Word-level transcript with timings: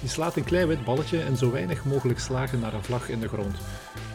Je 0.00 0.08
slaat 0.08 0.36
een 0.36 0.44
klein 0.44 0.66
wit 0.68 0.84
balletje 0.84 1.22
en 1.22 1.36
zo 1.36 1.50
weinig 1.50 1.84
mogelijk 1.84 2.18
slagen 2.18 2.60
naar 2.60 2.74
een 2.74 2.84
vlag 2.84 3.08
in 3.08 3.20
de 3.20 3.28
grond. 3.28 3.56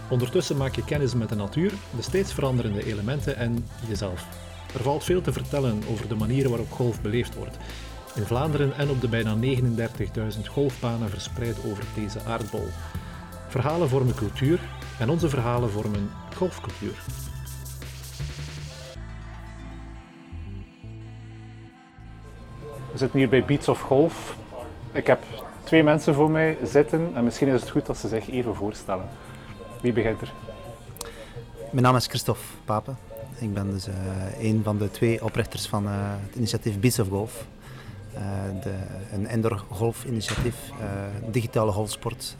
Ondertussen 0.10 0.58
maak 0.58 0.76
je 0.76 0.84
kennis 0.84 1.14
met 1.14 1.30
de 1.30 1.36
natuur, 1.36 1.74
de 1.96 2.02
steeds 2.02 2.34
veranderende 2.34 2.86
elementen 2.86 3.36
en 3.36 3.68
jezelf. 3.88 4.28
Er 4.74 4.84
valt 4.84 5.04
veel 5.04 5.22
te 5.22 5.34
vertellen 5.34 5.84
over 5.92 6.08
de 6.08 6.16
manieren 6.16 6.50
waarop 6.50 6.72
golf 6.72 7.02
beleefd 7.02 7.36
wordt. 7.36 7.58
In 8.16 8.26
Vlaanderen 8.26 8.78
en 8.78 8.90
op 8.90 9.02
de 9.02 9.08
bijna 9.08 9.36
39.000 9.36 10.46
golfbanen 10.46 11.10
verspreid 11.10 11.58
over 11.66 11.84
deze 11.96 12.20
aardbol. 12.28 12.68
Verhalen 13.48 13.90
vormen 13.90 14.16
cultuur 14.16 14.60
en 15.00 15.10
onze 15.10 15.30
verhalen 15.30 15.70
vormen 15.70 16.10
golfcultuur. 16.36 17.04
We 22.92 22.98
zitten 22.98 23.20
hier 23.20 23.30
bij 23.30 23.46
Beats 23.46 23.68
of 23.68 23.80
Golf. 23.80 24.38
Ik 24.92 25.08
heb 25.08 25.24
twee 25.66 25.84
mensen 25.84 26.14
voor 26.14 26.32
mij 26.32 26.58
zitten 26.64 27.12
en 27.14 27.24
misschien 27.24 27.48
is 27.48 27.62
het 27.62 27.70
goed 27.70 27.86
dat 27.86 27.98
ze 27.98 28.08
zich 28.08 28.30
even 28.30 28.56
voorstellen. 28.56 29.06
Wie 29.82 29.94
begint 29.94 30.22
er? 30.22 30.34
Mijn 31.72 31.84
naam 31.86 31.96
is 31.96 32.08
Christophe 32.08 32.42
Papen. 32.66 32.98
Ik 33.40 33.54
ben 33.54 33.72
dus 33.72 33.88
uh, 33.88 33.94
een 34.40 34.62
van 34.64 34.78
de 34.78 34.92
twee 34.92 35.24
oprichters 35.24 35.68
van 35.68 35.84
uh, 35.84 35.92
het 35.98 36.36
initiatief 36.36 36.80
Beats 36.80 37.00
of 37.00 37.08
Golf. 37.08 37.46
Uh, 38.14 38.22
de, 38.64 38.74
een 39.14 39.28
indoor 39.28 39.64
golfinitiatief, 39.72 40.56
digitale 41.32 41.72
golfsport 41.72 42.36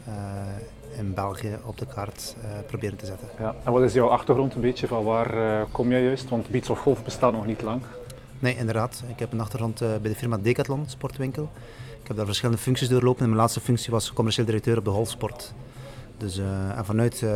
in 0.98 1.14
België 1.14 1.58
op 1.64 1.78
de 1.78 1.86
kaart 1.86 2.36
proberen 2.66 2.96
te 2.96 3.06
zetten. 3.06 3.28
Ja. 3.38 3.54
En 3.64 3.72
wat 3.72 3.82
is 3.82 3.92
jouw 3.92 4.08
achtergrond 4.08 4.54
een 4.54 4.60
beetje? 4.60 4.86
Van 4.86 5.04
waar 5.04 5.66
kom 5.70 5.90
jij 5.90 6.02
juist? 6.02 6.28
Want 6.28 6.48
Beats 6.48 6.70
of 6.70 6.78
Golf 6.78 7.04
bestaat 7.04 7.32
nog 7.32 7.46
niet 7.46 7.62
lang. 7.62 7.82
Nee, 8.38 8.56
inderdaad. 8.56 9.02
Ik 9.08 9.18
heb 9.18 9.32
een 9.32 9.40
achtergrond 9.40 9.78
bij 9.78 9.98
de 9.98 10.14
firma 10.14 10.38
Decathlon 10.38 10.84
Sportwinkel. 10.86 11.50
Ik 12.00 12.06
heb 12.06 12.16
daar 12.16 12.26
verschillende 12.26 12.62
functies 12.62 12.88
doorlopen 12.88 13.20
en 13.22 13.28
mijn 13.28 13.40
laatste 13.40 13.60
functie 13.60 13.90
was 13.90 14.12
commercieel 14.12 14.46
directeur 14.46 14.78
op 14.78 14.84
de 14.84 14.90
golfsport. 14.90 15.54
Dus, 16.16 16.38
uh, 16.38 16.78
en 16.78 16.84
vanuit 16.84 17.20
uh, 17.20 17.30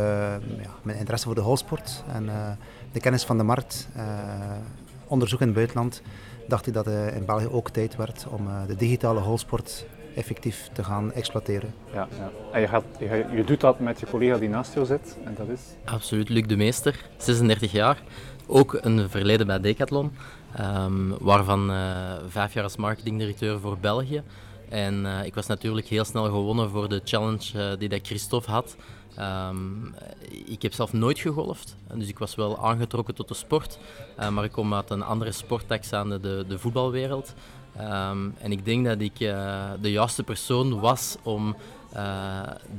ja, 0.62 0.70
mijn 0.82 0.98
interesse 0.98 1.26
voor 1.26 1.34
de 1.34 1.40
holsport 1.40 2.04
en 2.12 2.24
uh, 2.24 2.50
de 2.92 3.00
kennis 3.00 3.24
van 3.24 3.38
de 3.38 3.44
markt, 3.44 3.88
onderzoek 5.06 5.40
in 5.40 5.46
het 5.46 5.54
buitenland, 5.54 6.02
dacht 6.48 6.66
ik 6.66 6.74
dat 6.74 6.84
het 6.84 7.14
in 7.14 7.24
België 7.24 7.46
ook 7.46 7.70
tijd 7.70 7.96
werd 7.96 8.26
om 8.28 8.48
de 8.66 8.76
digitale 8.76 9.20
holsport 9.20 9.86
effectief 10.14 10.68
te 10.72 10.84
gaan 10.84 11.12
exploiteren. 11.12 11.74
Ja, 11.92 12.08
ja. 12.18 12.30
En 12.52 12.60
je, 12.60 12.68
gaat, 12.68 12.84
je, 12.98 13.24
je, 13.34 13.44
doet 13.44 13.60
dat 13.60 13.80
met 13.80 14.00
je 14.00 14.06
collega 14.06 14.38
die 14.38 14.48
naast 14.48 14.74
jou 14.74 14.86
zit 14.86 15.16
en 15.24 15.34
dat 15.34 15.48
is? 15.48 15.60
Absoluut, 15.84 16.28
Luc 16.28 16.46
de 16.46 16.56
Meester, 16.56 17.04
36 17.16 17.72
jaar. 17.72 18.02
Ook 18.46 18.78
een 18.80 19.10
verleden 19.10 19.46
bij 19.46 19.60
Decathlon, 19.60 20.12
um, 20.60 21.14
waarvan 21.18 21.72
vijf 22.28 22.54
jaar 22.54 22.64
als 22.64 22.76
marketingdirecteur 22.76 23.60
voor 23.60 23.78
België. 23.78 24.22
En 24.70 25.04
uh, 25.04 25.24
ik 25.24 25.34
was 25.34 25.46
natuurlijk 25.46 25.86
heel 25.86 26.04
snel 26.04 26.24
gewonnen 26.24 26.70
voor 26.70 26.88
de 26.88 27.00
challenge 27.04 27.72
uh, 27.72 27.78
die 27.78 27.88
dat 27.88 28.00
Christophe 28.02 28.50
had. 28.50 28.76
Um, 29.48 29.94
ik 30.46 30.62
heb 30.62 30.72
zelf 30.72 30.92
nooit 30.92 31.18
gegolfd, 31.18 31.76
dus 31.94 32.08
ik 32.08 32.18
was 32.18 32.34
wel 32.34 32.64
aangetrokken 32.64 33.14
tot 33.14 33.28
de 33.28 33.34
sport. 33.34 33.78
Maar 34.32 34.44
ik 34.44 34.52
kom 34.52 34.74
uit 34.74 34.90
een 34.90 35.02
andere 35.02 35.32
sporttax 35.32 35.92
aan 35.92 36.08
de, 36.08 36.44
de, 36.48 36.58
voetbalwereld. 36.58 37.34
Um, 37.80 38.34
en 38.38 38.52
ik 38.52 38.64
denk 38.64 38.86
dat 38.86 39.00
ik 39.00 39.18
de 39.80 39.90
juiste 39.90 40.22
persoon 40.22 40.80
was 40.80 41.16
om 41.22 41.56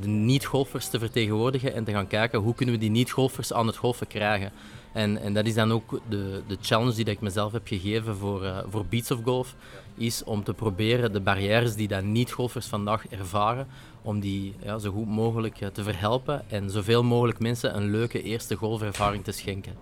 de 0.01 0.07
niet-golfers 0.07 0.87
te 0.87 0.99
vertegenwoordigen 0.99 1.73
en 1.73 1.83
te 1.83 1.91
gaan 1.91 2.07
kijken 2.07 2.39
hoe 2.39 2.55
kunnen 2.55 2.75
we 2.75 2.81
die 2.81 2.91
niet-golfers 2.91 3.53
aan 3.53 3.67
het 3.67 3.77
golfen 3.77 4.07
krijgen. 4.07 4.51
En, 4.91 5.21
en 5.21 5.33
dat 5.33 5.45
is 5.45 5.53
dan 5.53 5.71
ook 5.71 5.99
de, 6.09 6.41
de 6.47 6.57
challenge 6.61 6.93
die 6.93 7.05
dat 7.05 7.13
ik 7.13 7.21
mezelf 7.21 7.51
heb 7.51 7.67
gegeven 7.67 8.15
voor, 8.15 8.43
uh, 8.43 8.57
voor 8.69 8.85
Beats 8.85 9.11
of 9.11 9.19
Golf, 9.23 9.55
is 9.95 10.23
om 10.23 10.43
te 10.43 10.53
proberen 10.53 11.13
de 11.13 11.19
barrières 11.19 11.75
die 11.75 11.87
dat 11.87 12.03
niet-golfers 12.03 12.65
vandaag 12.67 13.07
ervaren, 13.07 13.67
om 14.01 14.19
die 14.19 14.55
ja, 14.59 14.77
zo 14.77 14.91
goed 14.91 15.07
mogelijk 15.07 15.61
uh, 15.61 15.67
te 15.67 15.83
verhelpen 15.83 16.43
en 16.49 16.69
zoveel 16.69 17.03
mogelijk 17.03 17.39
mensen 17.39 17.75
een 17.75 17.91
leuke 17.91 18.21
eerste 18.21 18.55
golfervaring 18.55 19.23
te 19.23 19.31
schenken. 19.31 19.73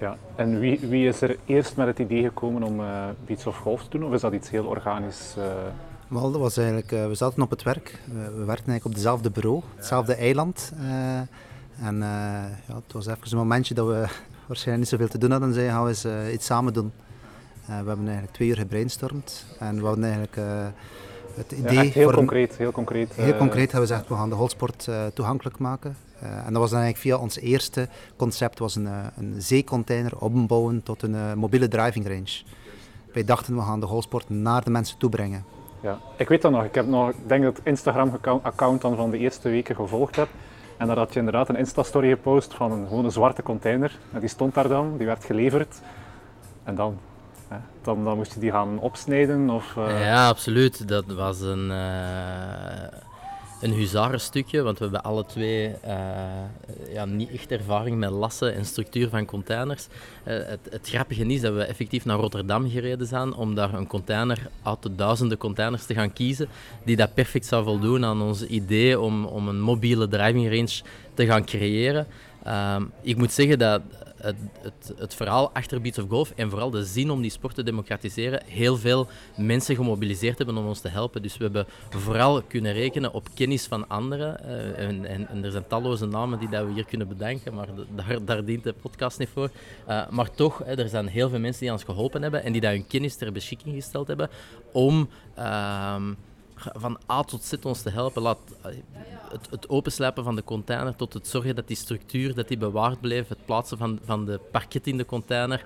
Ja, 0.00 0.16
en 0.34 0.60
wie, 0.60 0.78
wie 0.80 1.08
is 1.08 1.20
er 1.20 1.36
eerst 1.44 1.76
met 1.76 1.86
het 1.86 1.98
idee 1.98 2.22
gekomen 2.22 2.62
om 2.62 2.80
uh, 2.80 3.04
Beats 3.26 3.46
of 3.46 3.56
Golf 3.56 3.82
te 3.82 3.98
doen, 3.98 4.04
of 4.04 4.12
is 4.12 4.20
dat 4.20 4.32
iets 4.32 4.50
heel 4.50 4.64
organisch? 4.64 5.34
Wel, 6.08 6.32
dat 6.32 6.40
was 6.40 6.56
eigenlijk, 6.56 6.90
we 6.90 7.14
zaten 7.14 7.42
op 7.42 7.50
het 7.50 7.62
werk, 7.62 8.00
we 8.04 8.44
werkten 8.44 8.46
eigenlijk 8.46 8.84
op 8.84 8.94
dezelfde 8.94 9.30
bureau, 9.30 9.62
hetzelfde 9.76 10.14
eiland. 10.14 10.72
En 11.80 11.98
ja, 12.66 12.74
het 12.74 12.92
was 12.92 13.06
even 13.06 13.20
een 13.30 13.36
momentje 13.36 13.74
dat 13.74 13.86
we 13.86 14.06
waarschijnlijk 14.46 14.90
niet 14.90 15.00
zoveel 15.00 15.08
te 15.08 15.18
doen 15.18 15.30
hadden, 15.30 15.54
zei 15.54 15.68
gaan 15.68 15.82
we 15.82 15.88
eens 15.88 16.04
uh, 16.04 16.32
iets 16.32 16.46
samen 16.46 16.72
doen. 16.72 16.92
Uh, 17.60 17.66
we 17.66 17.72
hebben 17.74 18.04
eigenlijk 18.04 18.32
twee 18.32 18.48
uur 18.48 18.56
gebrainstormd 18.56 19.46
en 19.58 19.76
we 19.80 19.86
hadden 19.86 20.04
eigenlijk 20.04 20.36
uh, 20.36 20.44
het 21.34 21.52
idee... 21.52 21.74
Ja, 21.74 21.92
heel 21.92 22.10
concreet, 22.10 22.56
heel 22.56 22.72
concreet. 22.72 23.12
Heel 23.14 23.36
concreet 23.36 23.72
hebben 23.72 23.88
we 23.88 23.94
gezegd, 23.94 24.08
we 24.08 24.14
gaan 24.14 24.28
de 24.28 24.34
holsport 24.34 24.88
toegankelijk 25.14 25.58
maken. 25.58 25.96
en 26.20 26.52
dat 26.52 26.60
was 26.60 26.70
dan 26.70 26.80
eigenlijk 26.80 26.98
via 26.98 27.16
ons 27.16 27.38
eerste 27.38 27.88
concept, 28.16 28.58
was 28.58 28.74
een, 28.74 28.88
een 29.16 29.34
zeecontainer 29.38 30.18
opbouwen 30.18 30.82
tot 30.82 31.02
een 31.02 31.38
mobiele 31.38 31.68
driving 31.68 32.06
range. 32.06 32.42
Wij 33.12 33.24
dachten, 33.24 33.56
we 33.56 33.62
gaan 33.62 33.80
de 33.80 33.86
holsport 33.86 34.28
naar 34.28 34.64
de 34.64 34.70
mensen 34.70 34.98
toe 34.98 35.10
brengen. 35.10 35.44
Ja, 35.80 35.98
ik 36.16 36.28
weet 36.28 36.42
dat 36.42 36.52
nog. 36.52 36.64
Ik 36.64 36.74
heb 36.74 36.86
nog, 36.86 37.12
denk 37.26 37.42
dat 37.42 37.56
het 37.56 37.66
Instagram-account 37.66 38.80
dan 38.80 38.96
van 38.96 39.10
de 39.10 39.18
eerste 39.18 39.48
weken 39.48 39.74
gevolgd 39.74 40.16
heb. 40.16 40.28
En 40.76 40.86
dan 40.86 40.98
had 40.98 41.12
je 41.12 41.18
inderdaad 41.18 41.48
een 41.48 41.56
Insta-story 41.56 42.08
gepost 42.08 42.54
van 42.54 42.72
een, 42.72 42.86
gewoon 42.88 43.04
een 43.04 43.12
zwarte 43.12 43.42
container. 43.42 43.98
En 44.12 44.20
die 44.20 44.28
stond 44.28 44.54
daar 44.54 44.68
dan, 44.68 44.96
die 44.96 45.06
werd 45.06 45.24
geleverd. 45.24 45.80
En 46.64 46.74
dan, 46.74 46.98
hè, 47.48 47.56
dan, 47.82 48.04
dan 48.04 48.16
moest 48.16 48.34
je 48.34 48.40
die 48.40 48.50
gaan 48.50 48.78
opsnijden? 48.78 49.50
Of, 49.50 49.74
uh... 49.78 50.00
Ja, 50.00 50.28
absoluut. 50.28 50.88
Dat 50.88 51.04
was 51.06 51.40
een, 51.40 51.70
uh, 51.70 52.98
een 53.60 53.72
huzarenstukje, 53.72 54.62
want 54.62 54.78
we 54.78 54.84
hebben 54.84 55.02
alle 55.02 55.26
twee 55.26 55.68
uh, 55.68 55.72
ja, 56.92 57.04
niet 57.04 57.30
echt 57.30 57.50
ervaring 57.50 57.98
met 57.98 58.10
lassen 58.10 58.54
en 58.54 58.64
structuur 58.64 59.08
van 59.08 59.24
containers. 59.24 59.86
het, 60.22 60.60
het, 60.70 60.88
grappige 60.88 61.26
is 61.26 61.40
dat 61.40 61.54
we 61.54 61.62
effectief 61.62 62.04
naar 62.04 62.18
Rotterdam 62.18 62.70
gereden 62.70 63.06
zijn 63.06 63.34
om 63.34 63.54
daar 63.54 63.74
een 63.74 63.86
container 63.86 64.48
uit 64.62 64.82
de 64.82 64.94
duizenden 64.94 65.38
containers 65.38 65.86
te 65.86 65.94
gaan 65.94 66.12
kiezen, 66.12 66.48
die 66.84 66.96
dat 66.96 67.14
perfect 67.14 67.46
zou 67.46 67.64
voldoen 67.64 68.04
aan 68.04 68.22
ons 68.22 68.46
idee 68.46 69.00
om, 69.00 69.24
om 69.24 69.48
een 69.48 69.60
mobiele 69.60 70.08
driving 70.08 70.48
range 70.48 70.82
te 71.14 71.26
gaan 71.26 71.44
creëren. 71.44 72.06
Uh, 72.46 72.76
ik 73.02 73.16
moet 73.16 73.32
zeggen 73.32 73.58
dat 73.58 73.80
het, 74.26 74.36
het, 74.62 74.98
het, 74.98 75.14
verhaal 75.14 75.50
achter 75.52 75.80
Beats 75.80 75.98
of 75.98 76.08
Golf 76.08 76.32
en 76.36 76.50
vooral 76.50 76.70
de 76.70 76.84
zin 76.84 77.10
om 77.10 77.20
die 77.20 77.30
sport 77.30 77.54
te 77.54 77.62
democratiseren 77.62 78.42
heel 78.46 78.76
veel 78.76 79.08
mensen 79.36 79.74
gemobiliseerd 79.76 80.38
hebben 80.38 80.56
om 80.56 80.66
ons 80.66 80.80
te 80.80 80.88
helpen. 80.88 81.22
Dus 81.22 81.36
we 81.36 81.44
hebben 81.44 81.66
vooral 81.90 82.42
kunnen 82.42 82.72
rekenen 82.72 83.12
op 83.12 83.28
kennis 83.34 83.66
van 83.66 83.88
anderen. 83.88 84.40
Uh, 84.44 84.88
en, 84.88 85.28
en, 85.28 85.44
er 85.44 85.50
zijn 85.50 85.66
talloze 85.66 86.06
namen 86.06 86.38
die 86.38 86.48
dat 86.48 86.66
we 86.66 86.72
hier 86.72 86.84
kunnen 86.84 87.08
bedenken, 87.08 87.54
maar 87.54 87.68
daar, 87.94 88.24
daar 88.24 88.44
dient 88.44 88.64
de 88.64 88.72
podcast 88.72 89.18
niet 89.18 89.28
voor. 89.32 89.50
Uh, 89.88 90.08
maar 90.08 90.30
toch, 90.30 90.62
hè, 90.64 90.78
er 90.78 90.88
zijn 90.88 91.06
heel 91.06 91.28
veel 91.28 91.38
mensen 91.38 91.62
die 91.62 91.72
ons 91.72 91.84
geholpen 91.84 92.22
hebben 92.22 92.42
en 92.42 92.52
die 92.52 92.60
dat 92.60 92.70
hun 92.70 92.86
kennis 92.86 93.16
ter 93.16 93.32
beschikking 93.32 93.74
gesteld 93.74 94.06
hebben 94.06 94.30
om... 94.72 95.08
Uh, 95.38 95.96
van 96.72 96.98
A 97.10 97.22
tot 97.22 97.44
Z 97.44 97.52
ons 97.62 97.82
te 97.82 97.90
helpen. 97.90 98.22
Laat 98.22 98.38
het, 99.30 99.50
het 99.50 99.68
openslijpen 99.68 100.24
van 100.24 100.36
de 100.36 100.44
container 100.44 100.96
tot 100.96 101.12
het 101.12 101.26
zorgen 101.26 101.54
dat 101.54 101.66
die 101.66 101.76
structuur 101.76 102.34
dat 102.34 102.48
die 102.48 102.58
bewaard 102.58 103.00
bleef, 103.00 103.28
het 103.28 103.44
plaatsen 103.44 103.78
van, 103.78 103.98
van 104.04 104.24
de 104.24 104.40
parket 104.50 104.86
in 104.86 104.96
de 104.96 105.04
container. 105.04 105.64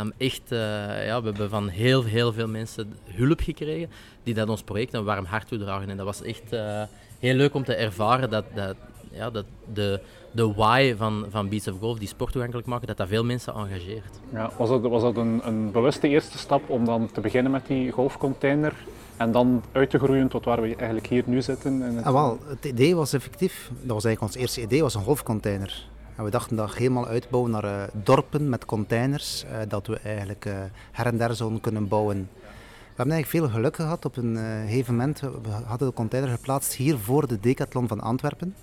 Um, 0.00 0.12
echt, 0.16 0.52
uh, 0.52 0.58
ja, 1.06 1.20
we 1.22 1.28
hebben 1.28 1.50
van 1.50 1.68
heel, 1.68 2.04
heel 2.04 2.32
veel 2.32 2.48
mensen 2.48 2.92
hulp 3.04 3.40
gekregen 3.40 3.90
die 4.22 4.34
dat 4.34 4.48
ons 4.48 4.62
project 4.62 4.94
een 4.94 5.04
warm 5.04 5.24
hart 5.24 5.48
toedragen. 5.48 5.90
En 5.90 5.96
dat 5.96 6.06
was 6.06 6.22
echt 6.22 6.52
uh, 6.52 6.82
heel 7.18 7.34
leuk 7.34 7.54
om 7.54 7.64
te 7.64 7.74
ervaren 7.74 8.30
dat, 8.30 8.44
dat, 8.54 8.76
ja, 9.10 9.30
dat 9.30 9.44
de, 9.72 10.00
de 10.30 10.52
why 10.52 10.94
van, 10.96 11.26
van 11.30 11.48
Beats 11.48 11.68
of 11.68 11.78
Golf, 11.78 11.98
die 11.98 12.08
sport 12.08 12.32
toegankelijk 12.32 12.68
maken, 12.68 12.86
dat 12.86 12.96
dat 12.96 13.08
veel 13.08 13.24
mensen 13.24 13.54
engageert. 13.54 14.20
Ja, 14.32 14.50
was 14.58 14.68
dat, 14.68 14.82
was 14.82 15.02
dat 15.02 15.16
een, 15.16 15.40
een 15.44 15.70
bewuste 15.70 16.08
eerste 16.08 16.38
stap 16.38 16.70
om 16.70 16.84
dan 16.84 17.10
te 17.12 17.20
beginnen 17.20 17.52
met 17.52 17.66
die 17.66 17.90
golfcontainer 17.90 18.74
en 19.16 19.32
dan 19.32 19.62
uit 19.72 19.90
te 19.90 19.98
groeien 19.98 20.28
tot 20.28 20.44
waar 20.44 20.60
we 20.60 20.76
eigenlijk 20.76 21.06
hier 21.06 21.22
nu 21.26 21.42
zitten? 21.42 21.80
het... 21.80 22.04
Ah, 22.04 22.12
wel, 22.12 22.38
het 22.46 22.64
idee 22.64 22.96
was 22.96 23.12
effectief, 23.12 23.70
dat 23.80 23.94
was 23.94 24.04
eigenlijk 24.04 24.34
ons 24.34 24.42
eerste 24.42 24.62
idee, 24.62 24.82
was 24.82 24.94
een 24.94 25.02
golfcontainer. 25.02 25.88
En 26.16 26.24
we 26.24 26.30
dachten 26.30 26.56
dat 26.56 26.74
helemaal 26.74 27.06
uitbouwen 27.06 27.50
naar 27.50 27.64
uh, 27.64 27.82
dorpen 27.92 28.48
met 28.48 28.64
containers, 28.64 29.44
uh, 29.44 29.58
dat 29.68 29.86
we 29.86 29.98
eigenlijk 29.98 30.44
uh, 30.44 30.54
her 30.92 31.06
en 31.06 31.16
der 31.16 31.34
zouden 31.34 31.60
kunnen 31.60 31.88
bouwen. 31.88 32.16
We 32.16 33.02
hebben 33.02 33.14
eigenlijk 33.14 33.44
veel 33.44 33.54
geluk 33.56 33.76
gehad 33.76 34.04
op 34.04 34.16
een 34.16 34.36
gegeven 34.66 34.96
moment. 34.96 35.20
We 35.20 35.50
hadden 35.64 35.88
de 35.88 35.94
container 35.94 36.30
geplaatst 36.30 36.74
hier 36.74 36.98
voor 36.98 37.26
de 37.26 37.40
Decathlon 37.40 37.88
van 37.88 38.00
Antwerpen. 38.00 38.54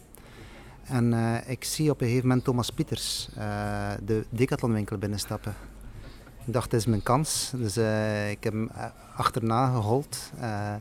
En 0.84 1.14
ik 1.48 1.64
zie 1.64 1.90
op 1.90 2.02
een 2.02 2.08
gegeven 2.08 2.28
moment 2.28 2.46
Thomas 2.46 2.70
Pieters 2.70 3.30
de 4.06 4.26
Decathlon-winkel 4.30 4.98
binnenstappen. 4.98 5.56
Ik 6.46 6.54
dacht, 6.54 6.72
dit 6.72 6.80
is 6.80 6.86
mijn 6.86 7.04
kans. 7.04 7.52
Dus 7.56 7.78
uh, 7.78 8.30
ik 8.30 8.44
heb 8.44 8.54
hem 8.54 8.70
eh, 8.76 8.86
achterna 9.16 9.72
gehold. 9.72 10.32
Uh, 10.40 10.72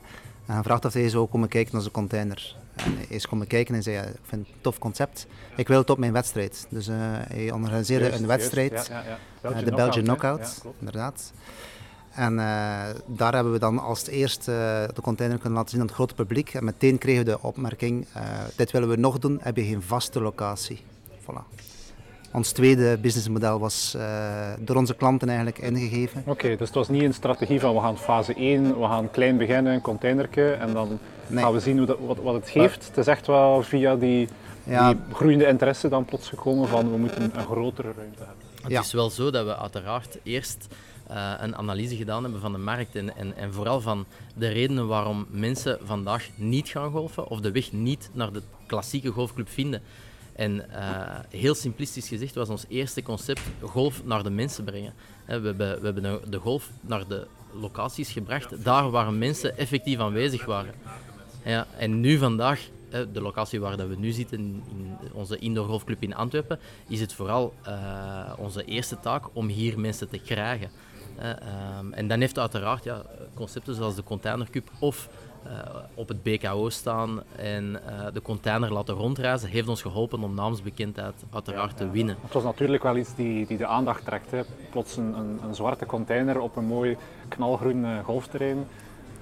en 0.47 0.57
gevraagd 0.57 0.85
of 0.85 0.93
hij 0.93 1.09
zou 1.09 1.27
komen 1.27 1.49
kijken 1.49 1.73
naar 1.73 1.81
zijn 1.81 1.95
container. 1.95 2.57
En 2.75 2.97
hij 2.97 3.07
is 3.09 3.27
komen 3.27 3.47
kijken 3.47 3.75
en 3.75 3.83
zei, 3.83 3.97
ik 3.97 4.21
vind 4.23 4.47
het 4.47 4.55
een 4.55 4.61
tof 4.61 4.79
concept. 4.79 5.27
Ik 5.57 5.69
wil 5.69 5.79
het 5.79 5.91
op 5.91 5.99
mijn 5.99 6.13
wedstrijd. 6.13 6.67
Dus 6.69 6.89
uh, 6.89 6.97
hij 6.99 7.53
organiseerde 7.53 8.05
juist, 8.05 8.21
een 8.21 8.27
wedstrijd, 8.27 8.71
juist, 8.71 8.89
ja, 8.89 9.03
ja, 9.03 9.19
Belgian 9.41 9.65
de 9.65 9.75
Belgian 9.75 10.05
Knockout, 10.05 10.63
inderdaad. 10.79 11.33
En 12.15 12.37
daar 13.07 13.35
hebben 13.35 13.53
we 13.53 13.59
dan 13.59 13.79
als 13.79 14.07
eerste 14.07 14.53
de 14.95 15.01
container 15.01 15.39
kunnen 15.39 15.59
laten 15.59 15.71
zien 15.71 15.81
aan 15.81 15.87
het 15.87 15.95
grote 15.95 16.15
publiek. 16.15 16.55
En 16.55 16.65
meteen 16.65 16.99
kregen 16.99 17.25
we 17.25 17.31
de 17.31 17.43
opmerking, 17.43 18.07
dit 18.57 18.71
willen 18.71 18.89
we 18.89 18.97
nog 18.97 19.19
doen, 19.19 19.39
heb 19.43 19.57
je 19.57 19.65
geen 19.65 19.83
vaste 19.83 20.21
locatie. 20.21 20.85
Voilà. 21.21 21.72
Ons 22.33 22.53
tweede 22.53 22.99
businessmodel 22.99 23.59
was 23.59 23.97
door 24.59 24.77
onze 24.77 24.95
klanten 24.95 25.29
eigenlijk 25.29 25.59
ingegeven. 25.59 26.23
Oké, 26.27 26.49
dus 26.49 26.67
het 26.67 26.75
was 26.75 26.89
niet 26.89 27.03
een 27.03 27.15
strategie 27.15 27.61
van 27.61 27.75
we 27.75 27.81
gaan 27.81 27.99
fase 27.99 28.35
1, 28.35 28.81
we 28.81 28.87
gaan 28.87 29.11
klein 29.11 29.37
beginnen, 29.37 29.73
een 29.73 29.81
containerke 29.81 30.53
en 30.53 30.73
dan 30.73 30.99
gaan 31.35 31.53
we 31.53 31.61
zien 31.61 31.79
hoe 31.79 31.87
dat, 31.87 31.99
wat, 32.07 32.19
wat 32.23 32.35
het 32.35 32.51
geeft. 32.51 32.87
Het 32.87 32.97
is 32.97 33.07
echt 33.07 33.27
wel 33.27 33.63
via 33.63 33.97
die 33.97 34.29
ja. 34.65 34.93
die 34.93 35.03
groeiende 35.13 35.47
interesse 35.47 35.89
dan 35.89 36.05
plots 36.05 36.29
gekomen 36.29 36.69
van 36.69 36.91
we 36.91 36.97
moeten 36.97 37.23
een 37.23 37.45
grotere 37.45 37.93
ruimte 37.97 38.23
hebben. 38.25 38.73
Het 38.77 38.85
is 38.85 38.93
wel 38.93 39.11
zo 39.11 39.31
dat 39.31 39.45
we 39.45 39.57
uiteraard 39.57 40.19
eerst 40.23 40.67
uh, 41.11 41.33
een 41.39 41.57
analyse 41.57 41.97
gedaan 41.97 42.23
hebben 42.23 42.41
van 42.41 42.53
de 42.53 42.59
markt 42.59 42.95
en, 42.95 43.17
en, 43.17 43.37
en 43.37 43.53
vooral 43.53 43.81
van 43.81 44.07
de 44.35 44.49
redenen 44.49 44.87
waarom 44.87 45.27
mensen 45.31 45.79
vandaag 45.83 46.29
niet 46.35 46.69
gaan 46.69 46.91
golfen 46.91 47.29
of 47.29 47.41
de 47.41 47.53
weg 47.53 47.73
niet 47.73 48.11
naar 48.13 48.33
de 48.33 48.43
klassieke 48.67 49.11
golfclub 49.11 49.49
vinden. 49.49 49.83
En 50.33 50.65
uh, 50.71 51.19
heel 51.29 51.55
simplistisch 51.55 52.09
gezegd 52.09 52.35
was 52.35 52.49
ons 52.49 52.65
eerste 52.69 53.03
concept 53.03 53.41
golf 53.61 54.05
naar 54.05 54.23
de 54.23 54.31
mensen 54.31 54.65
brengen. 54.65 54.93
We 55.27 55.33
hebben, 55.33 55.57
we 55.57 55.85
hebben 55.85 56.31
de 56.31 56.39
golf 56.39 56.71
naar 56.81 57.09
de 57.09 57.27
locaties 57.53 58.11
gebracht, 58.11 58.65
daar 58.65 58.91
waar 58.91 59.13
mensen 59.13 59.57
effectief 59.57 59.99
aanwezig 59.99 60.45
waren. 60.45 60.75
Ja, 61.45 61.67
en 61.79 62.01
nu 62.01 62.19
vandaag 62.19 62.69
de 63.13 63.21
locatie 63.21 63.61
waar 63.61 63.89
we 63.89 63.97
nu 63.97 64.11
zitten, 64.11 64.39
in 64.39 64.97
onze 65.13 65.39
indoor 65.39 65.67
golfclub 65.67 66.03
in 66.03 66.15
Antwerpen, 66.15 66.59
is 66.89 67.01
het 67.01 67.13
vooral 67.13 67.55
uh, 67.67 68.33
onze 68.39 68.65
eerste 68.65 69.01
taak 69.01 69.25
om 69.33 69.49
hier 69.49 69.81
mensen 69.81 70.09
te 70.09 70.19
krijgen. 70.19 70.71
Um, 71.79 71.93
en 71.93 72.09
dan 72.09 72.21
heeft 72.21 72.39
uiteraard 72.39 72.85
ja, 72.85 73.03
concepten 73.35 73.75
zoals 73.75 73.95
de 73.95 74.03
containercup 74.03 74.71
of 74.79 75.09
op 75.95 76.09
het 76.09 76.23
BKO 76.23 76.69
staan 76.69 77.23
en 77.37 77.65
uh, 77.65 78.07
de 78.13 78.23
container 78.23 78.73
laten 78.73 78.95
rondreizen, 78.95 79.49
heeft 79.49 79.69
ons 79.69 79.83
geholpen 79.83 80.23
om 80.23 80.35
naamsbekendheid 80.35 81.15
uiteraard 81.33 81.77
te 81.77 81.91
winnen. 81.91 82.17
Het 82.23 82.33
was 82.33 82.43
natuurlijk 82.43 82.83
wel 82.83 82.97
iets 82.97 83.15
die, 83.15 83.47
die 83.47 83.57
de 83.57 83.67
aandacht 83.67 84.05
trekt. 84.05 84.31
Hè. 84.31 84.41
Plots 84.71 84.97
een, 84.97 85.19
een, 85.19 85.41
een, 85.45 85.55
zwarte 85.55 85.87
container 85.87 86.41
op 86.41 86.57
een 86.57 86.65
mooi 86.65 86.97
knalgroen 87.29 88.03
golfterrein 88.05 88.67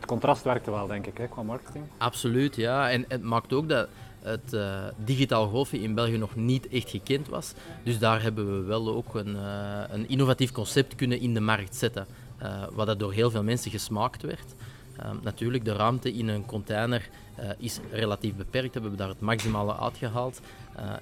het 0.00 0.08
contrast 0.08 0.43
werkte 0.43 0.70
wel, 0.70 0.87
denk 0.87 1.06
ik, 1.06 1.19
hè, 1.19 1.28
qua 1.28 1.43
marketing. 1.43 1.84
Absoluut, 1.99 2.56
ja. 2.56 2.90
En 2.90 3.05
het 3.08 3.23
maakt 3.23 3.52
ook 3.52 3.69
dat 3.69 3.88
het 4.23 4.52
uh, 4.52 4.84
digitaal 4.96 5.49
golfen 5.49 5.81
in 5.81 5.94
België 5.94 6.16
nog 6.16 6.37
niet 6.37 6.69
echt 6.69 6.90
gekend 6.90 7.28
was. 7.28 7.52
Dus 7.84 7.99
daar 7.99 8.23
hebben 8.23 8.61
we 8.61 8.66
wel 8.66 8.94
ook 8.94 9.14
een, 9.14 9.34
uh, 9.34 9.82
een 9.88 10.08
innovatief 10.08 10.52
concept 10.52 10.94
kunnen 10.94 11.20
in 11.20 11.34
de 11.34 11.40
markt 11.40 11.76
zetten, 11.76 12.06
uh, 12.43 12.64
wat 12.73 12.87
dat 12.87 12.99
door 12.99 13.12
heel 13.12 13.31
veel 13.31 13.43
mensen 13.43 13.70
gesmaakt 13.70 14.23
werd. 14.23 14.55
Ehm, 15.02 15.17
natuurlijk, 15.23 15.64
de 15.64 15.73
ruimte 15.73 16.12
in 16.12 16.29
een 16.29 16.47
container 16.47 17.08
is 17.58 17.81
relatief 17.93 18.35
beperkt. 18.35 18.75
We 18.75 18.81
hebben 18.81 18.99
daar 18.99 19.08
het 19.08 19.20
maximale 19.20 19.76
uitgehaald. 19.76 20.41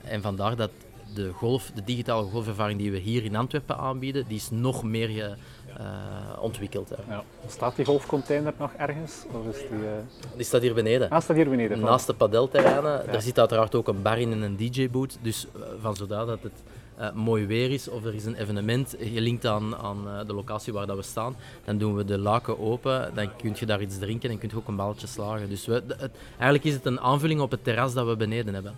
en 0.03 0.23
vandaar 0.23 0.57
dat 0.57 0.71
de, 1.15 1.33
golf, 1.33 1.71
de 1.75 1.85
digitale 1.85 2.23
golfervaring 2.31 2.79
die 2.79 2.91
we 2.91 2.99
hier 2.99 3.25
in 3.25 3.37
Antwerpen 3.37 3.77
aanbieden, 3.77 4.25
die 4.29 4.37
is 4.37 4.51
nog 4.51 4.85
meer 4.85 5.11
uh, 5.11 6.43
ontwikkeld. 6.43 6.93
Ja. 7.09 7.25
Staat 7.47 7.77
die 7.77 7.85
golfcontainer 7.85 8.55
nog 8.59 8.73
ergens? 8.77 9.25
Of 9.33 9.55
is 9.55 9.59
die, 9.59 9.79
uh... 9.79 9.91
die 10.37 10.45
staat 10.45 10.61
hier 10.61 10.75
beneden. 10.75 11.11
Ah, 11.11 11.21
staat 11.21 11.37
hier 11.37 11.49
beneden. 11.49 11.81
Naast 11.81 12.07
de 12.07 12.15
padelterreinen. 12.15 12.93
Ja. 12.93 13.13
Er 13.13 13.23
zit 13.23 13.39
uiteraard 13.39 13.75
ook 13.75 13.89
een 13.89 14.03
bar 14.03 14.19
in 14.19 14.33
en 14.33 14.43
een 14.43 14.57
DJ-boot. 14.57 15.19
Dus 15.23 15.47
uh, 15.57 15.63
van 15.81 15.97
zodra 15.97 16.25
dat 16.25 16.43
het 16.43 16.63
uh, 17.01 17.13
mooi 17.13 17.47
weer 17.47 17.71
is 17.71 17.89
of 17.89 18.05
er 18.05 18.15
is 18.15 18.25
een 18.25 18.35
evenement 18.35 18.95
gelinkt 18.99 19.47
aan, 19.47 19.77
aan 19.77 19.99
uh, 20.07 20.21
de 20.27 20.33
locatie 20.35 20.73
waar 20.73 20.87
dat 20.87 20.97
we 20.97 21.03
staan, 21.03 21.37
dan 21.65 21.79
doen 21.79 21.95
we 21.95 22.05
de 22.05 22.19
laken 22.19 22.59
open. 22.59 23.11
Dan 23.15 23.37
kun 23.37 23.55
je 23.59 23.67
daar 23.67 23.81
iets 23.81 23.99
drinken 23.99 24.31
en 24.31 24.39
kun 24.39 24.49
je 24.49 24.57
ook 24.57 24.69
een 24.69 24.77
balletje 24.77 25.07
slagen. 25.07 25.49
Dus 25.49 25.67
we, 25.67 25.83
het, 25.87 26.11
eigenlijk 26.31 26.65
is 26.65 26.75
het 26.75 26.87
een 26.87 27.01
aanvulling 27.01 27.41
op 27.41 27.51
het 27.51 27.65
terras 27.65 27.95
dat 27.95 28.07
we 28.07 28.17
beneden 28.17 28.55
hebben. 28.55 28.75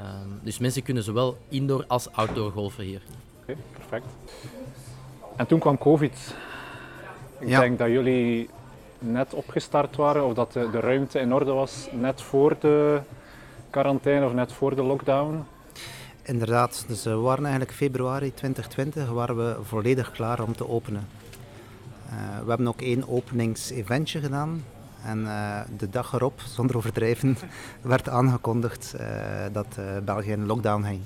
Um, 0.00 0.40
dus 0.42 0.58
mensen 0.58 0.82
kunnen 0.82 1.02
zowel 1.02 1.36
indoor 1.48 1.84
als 1.86 2.12
outdoor 2.12 2.50
golfen 2.50 2.84
hier. 2.84 3.00
Oké, 3.42 3.50
okay, 3.50 3.62
perfect. 3.72 4.06
En 5.36 5.46
toen 5.46 5.58
kwam 5.58 5.78
COVID. 5.78 6.34
Ik 7.38 7.48
denk 7.48 7.78
dat 7.78 7.88
jullie 7.88 8.48
net 8.98 9.34
opgestart 9.34 9.96
waren, 9.96 10.24
of 10.24 10.34
dat 10.34 10.52
de, 10.52 10.70
de, 10.70 10.80
ruimte 10.80 11.18
in 11.18 11.34
orde 11.34 11.52
was 11.52 11.88
net 11.92 12.20
voor 12.20 12.56
de 12.60 13.00
quarantaine 13.70 14.26
of 14.26 14.32
net 14.32 14.52
voor 14.52 14.74
de 14.74 14.82
lockdown. 14.82 15.44
Inderdaad, 16.24 16.84
dus 16.88 17.04
we 17.04 17.14
waren 17.14 17.42
eigenlijk 17.44 17.74
februari 17.74 18.34
2020 18.34 19.08
waren 19.08 19.36
we 19.36 19.56
volledig 19.62 20.12
klaar 20.12 20.42
om 20.42 20.56
te 20.56 20.68
openen. 20.68 21.08
Uh, 22.06 22.12
we 22.42 22.48
hebben 22.48 22.68
ook 22.68 22.80
één 22.80 23.08
openingseventje 23.08 24.20
gedaan. 24.20 24.64
En 25.04 25.18
uh, 25.18 25.60
de 25.76 25.90
dag 25.90 26.12
erop, 26.12 26.40
zonder 26.56 26.76
overdrijven, 26.76 27.36
werd 27.80 28.08
aangekondigd 28.08 28.94
dat 29.52 29.78
België 30.04 30.30
in 30.30 30.46
lockdown 30.46 30.84
ging. 30.84 31.00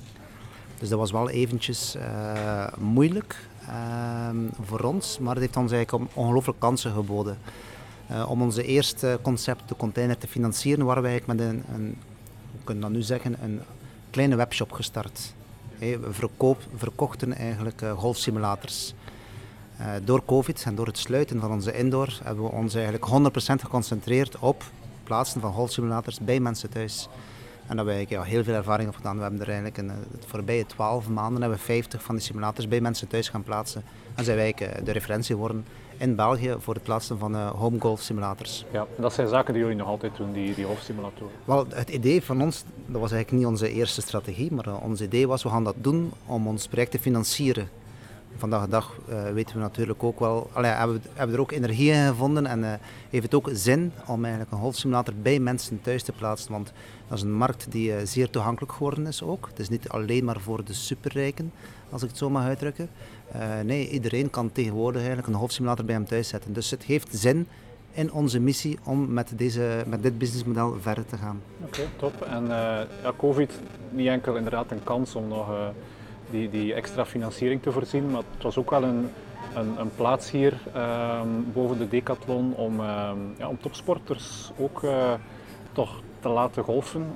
Dus 0.79 0.89
dat 0.89 0.99
was 0.99 1.11
wel 1.11 1.31
eventjes 1.31 1.97
moeilijk. 2.79 3.49
Ehm, 3.69 4.37
voor 4.61 4.81
ons, 4.81 5.19
maar 5.19 5.35
het 5.35 5.43
heeft 5.43 5.57
ons 5.57 5.73
eigenlijk 5.73 6.11
ongelooflijk 6.15 6.59
kansen 6.59 6.93
geboden. 6.93 7.39
Om 8.29 8.43
onze 8.43 8.65
eerste 8.65 9.19
concept, 9.23 9.69
de 9.69 9.77
container, 9.77 10.19
te 10.19 10.27
financieren, 10.27 10.85
waren 10.85 11.03
wij 11.03 11.11
eigenlijk 11.11 11.41
met 11.41 11.49
een, 11.49 11.65
een 11.75 11.97
we 12.57 12.65
kunnen 12.65 12.83
dat 12.83 12.93
nu 12.93 13.03
zeggen, 13.03 13.37
een 13.43 13.61
kleine 14.17 14.37
webshop 14.37 14.73
gestart. 14.73 15.35
we 15.79 15.99
verkoop, 16.11 16.59
verkochten 16.77 17.33
eigenlijk 17.37 17.83
uh, 17.83 17.93
golfsimulators. 17.93 18.95
Uh, 19.81 19.87
door 20.05 20.25
COVID 20.25 20.63
en 20.67 20.75
door 20.75 20.87
het 20.87 20.99
sluiten 20.99 21.41
van 21.41 21.51
onze 21.51 21.73
indoor 21.73 22.19
hebben 22.23 22.45
we 22.45 22.51
ons 22.51 22.75
eigenlijk 22.75 23.07
100% 23.07 23.11
geconcentreerd 23.61 24.39
op 24.39 24.65
plaatsen 25.05 25.41
van 25.41 25.53
golfsimulators 25.53 26.21
bij 26.21 26.41
mensen 26.41 26.71
thuis. 26.71 27.09
En 27.67 27.77
daar 27.77 27.87
hebben 27.87 28.09
we 28.09 28.27
heel 28.29 28.45
veel 28.45 28.55
ervaring 28.55 28.89
op 28.89 28.95
gedaan. 28.95 29.17
We 29.17 29.23
hebben 29.23 29.41
er 29.41 29.47
eigenlijk 29.47 29.79
in 29.79 29.87
de 29.87 30.27
voorbije 30.27 30.67
12 30.67 31.09
maanden 31.09 31.41
hebben 31.41 31.59
we 31.59 31.65
50 31.65 32.03
van 32.03 32.15
die 32.15 32.25
simulators 32.25 32.69
bij 32.69 32.81
mensen 32.81 33.09
thuis 33.09 33.29
gaan 33.29 33.43
plaatsen. 33.43 33.85
En 34.15 34.25
zijn 34.25 34.37
wij 34.37 34.53
eh, 34.53 34.85
de 34.85 34.93
referentie 34.93 35.35
geworden 35.35 35.67
in 35.99 36.15
België 36.15 36.55
voor 36.59 36.75
het 36.75 36.83
plaatsen 36.83 37.19
van 37.19 37.35
uh, 37.35 37.51
home 37.51 37.81
golf 37.81 38.01
simulators. 38.01 38.65
Ja, 38.73 38.87
dat 38.97 39.13
zijn 39.13 39.29
zaken 39.29 39.53
die 39.53 39.63
jullie 39.63 39.79
nog 39.79 39.89
altijd 39.89 40.17
doen, 40.17 40.33
die, 40.33 40.55
die 40.55 40.65
golfsimulatoren. 40.65 41.35
Wel, 41.45 41.67
het 41.69 41.89
idee 41.89 42.23
van 42.23 42.43
ons, 42.43 42.65
dat 42.87 43.01
was 43.01 43.13
eigenlijk 43.13 43.43
niet 43.43 43.53
onze 43.53 43.73
eerste 43.73 44.01
strategie, 44.01 44.53
maar 44.53 44.69
uh, 44.69 44.83
ons 44.83 45.01
idee 45.01 45.29
was, 45.29 45.43
we 45.43 45.49
gaan 45.49 45.65
dat 45.65 45.77
doen 45.79 46.13
om 46.27 46.47
ons 46.47 46.69
project 46.69 46.91
te 46.91 46.99
financieren. 46.99 47.69
Vandaag 48.39 48.65
de 48.65 48.71
dag 48.71 48.99
uh, 49.09 49.31
weten 49.31 49.55
we 49.55 49.61
natuurlijk 49.61 50.03
ook 50.03 50.19
wel, 50.19 50.51
allee, 50.53 50.71
hebben, 50.71 50.97
we, 50.97 51.09
hebben 51.15 51.37
er 51.37 51.43
ook 51.43 51.53
energie 51.53 51.93
in 51.93 52.07
gevonden 52.07 52.47
en 52.47 52.61
uh, 52.61 52.73
heeft 53.11 53.23
het 53.23 53.35
ook 53.35 53.51
zin 53.53 53.93
om 54.07 54.23
eigenlijk 54.23 54.53
een 54.53 54.59
golfsimulator 54.59 55.15
bij 55.23 55.39
mensen 55.39 55.81
thuis 55.83 56.03
te 56.03 56.13
plaatsen. 56.13 56.53
Want 56.53 56.73
dat 57.09 57.19
is 57.19 57.25
een 57.25 57.33
markt 57.33 57.67
die 57.71 57.91
uh, 57.91 57.97
zeer 58.05 58.31
toegankelijk 58.31 58.73
geworden 58.73 59.07
is 59.07 59.23
ook. 59.23 59.47
Het 59.47 59.59
is 59.59 59.69
niet 59.69 59.89
alleen 59.89 60.25
maar 60.25 60.41
voor 60.41 60.65
de 60.65 60.73
superrijken, 60.73 61.53
als 61.91 62.03
ik 62.03 62.09
het 62.09 62.19
zo 62.19 62.31
mag 62.31 62.45
uitdrukken. 62.45 62.89
nee, 63.65 63.89
iedereen 63.89 64.31
kan 64.31 64.53
tegenwoordig 64.53 65.01
eigenlijk 65.01 65.29
een 65.29 65.39
golfsimulator 65.39 65.85
bij 65.85 65.95
hem 65.95 66.05
thuis 66.05 66.29
zetten. 66.29 66.53
Dus 66.53 66.71
het 66.71 66.83
heeft 66.83 67.09
zin 67.11 67.49
in 67.93 68.13
onze 68.13 68.41
missie 68.41 68.79
om 68.85 69.13
met, 69.13 69.33
deze, 69.37 69.85
met 69.87 70.03
dit 70.03 70.19
businessmodel 70.19 70.77
verder 70.81 71.07
te 71.07 71.17
gaan. 71.17 71.43
Oké, 71.65 71.81
top. 71.97 72.23
En 72.23 72.47
ja, 72.47 73.13
COVID, 73.17 73.61
niet 73.91 74.09
enkel 74.09 74.37
inderdaad 74.37 74.71
een 74.71 74.85
kans 74.85 75.15
om 75.15 75.29
nog 75.29 75.49
die, 76.31 76.51
die 76.51 76.75
extra 76.75 77.05
financiering 77.05 77.63
te 77.63 77.73
voorzien. 77.73 78.11
Maar 78.11 78.23
het 78.35 78.43
was 78.43 78.57
ook 78.57 78.71
wel 78.71 78.83
een, 78.83 79.09
een, 79.55 79.81
een 79.81 79.91
plaats 79.97 80.31
hier 80.31 80.55
ehm, 80.75 81.29
boven 81.53 81.79
de 81.79 81.89
decathlon 81.89 82.55
om, 82.55 82.81
ehm, 82.81 83.19
ja, 83.39 83.49
om 83.49 83.61
topsporters 83.61 84.51
ook 84.59 84.83
uh, 84.83 85.13
toch 85.73 86.01
te 86.21 86.29
laten 86.29 86.63
golfen. 86.63 87.07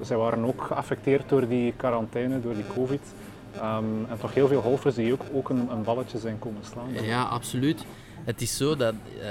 Zij, 0.00 0.16
waren 0.16 0.44
ook 0.44 0.62
geaffecteerd 0.62 1.28
door 1.28 1.48
die 1.48 1.72
quarantaine, 1.76 2.40
door 2.40 2.54
die 2.54 2.66
covid. 2.74 3.14
Um, 3.56 4.06
en 4.10 4.18
toch 4.20 4.34
heel 4.34 4.48
veel 4.48 4.60
golfers 4.60 4.94
die 4.94 5.12
ook, 5.12 5.22
ook 5.32 5.48
een, 5.48 5.70
een 5.70 5.82
balletje 5.82 6.18
zijn 6.18 6.38
komen 6.38 6.64
slaan. 6.64 7.04
Ja, 7.04 7.22
absoluut. 7.22 7.84
Het 8.24 8.40
is 8.40 8.56
zo 8.56 8.76
dat, 8.76 8.94
uh, 9.18 9.26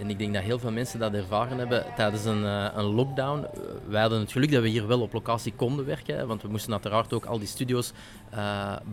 en 0.00 0.10
ik 0.10 0.18
denk 0.18 0.34
dat 0.34 0.42
heel 0.42 0.58
veel 0.58 0.70
mensen 0.70 0.98
dat 0.98 1.12
ervaren 1.12 1.58
hebben 1.58 1.84
tijdens 1.96 2.24
een, 2.24 2.42
uh, 2.42 2.68
een 2.74 2.84
lockdown. 2.84 3.46
Wij 3.88 4.00
hadden 4.00 4.20
het 4.20 4.32
geluk 4.32 4.50
dat 4.50 4.62
we 4.62 4.68
hier 4.68 4.86
wel 4.86 5.00
op 5.00 5.12
locatie 5.12 5.52
konden 5.56 5.84
werken, 5.84 6.26
want 6.26 6.42
we 6.42 6.48
moesten 6.48 6.72
uiteraard 6.72 7.12
ook 7.12 7.24
al 7.24 7.38
die 7.38 7.48
studio's 7.48 7.92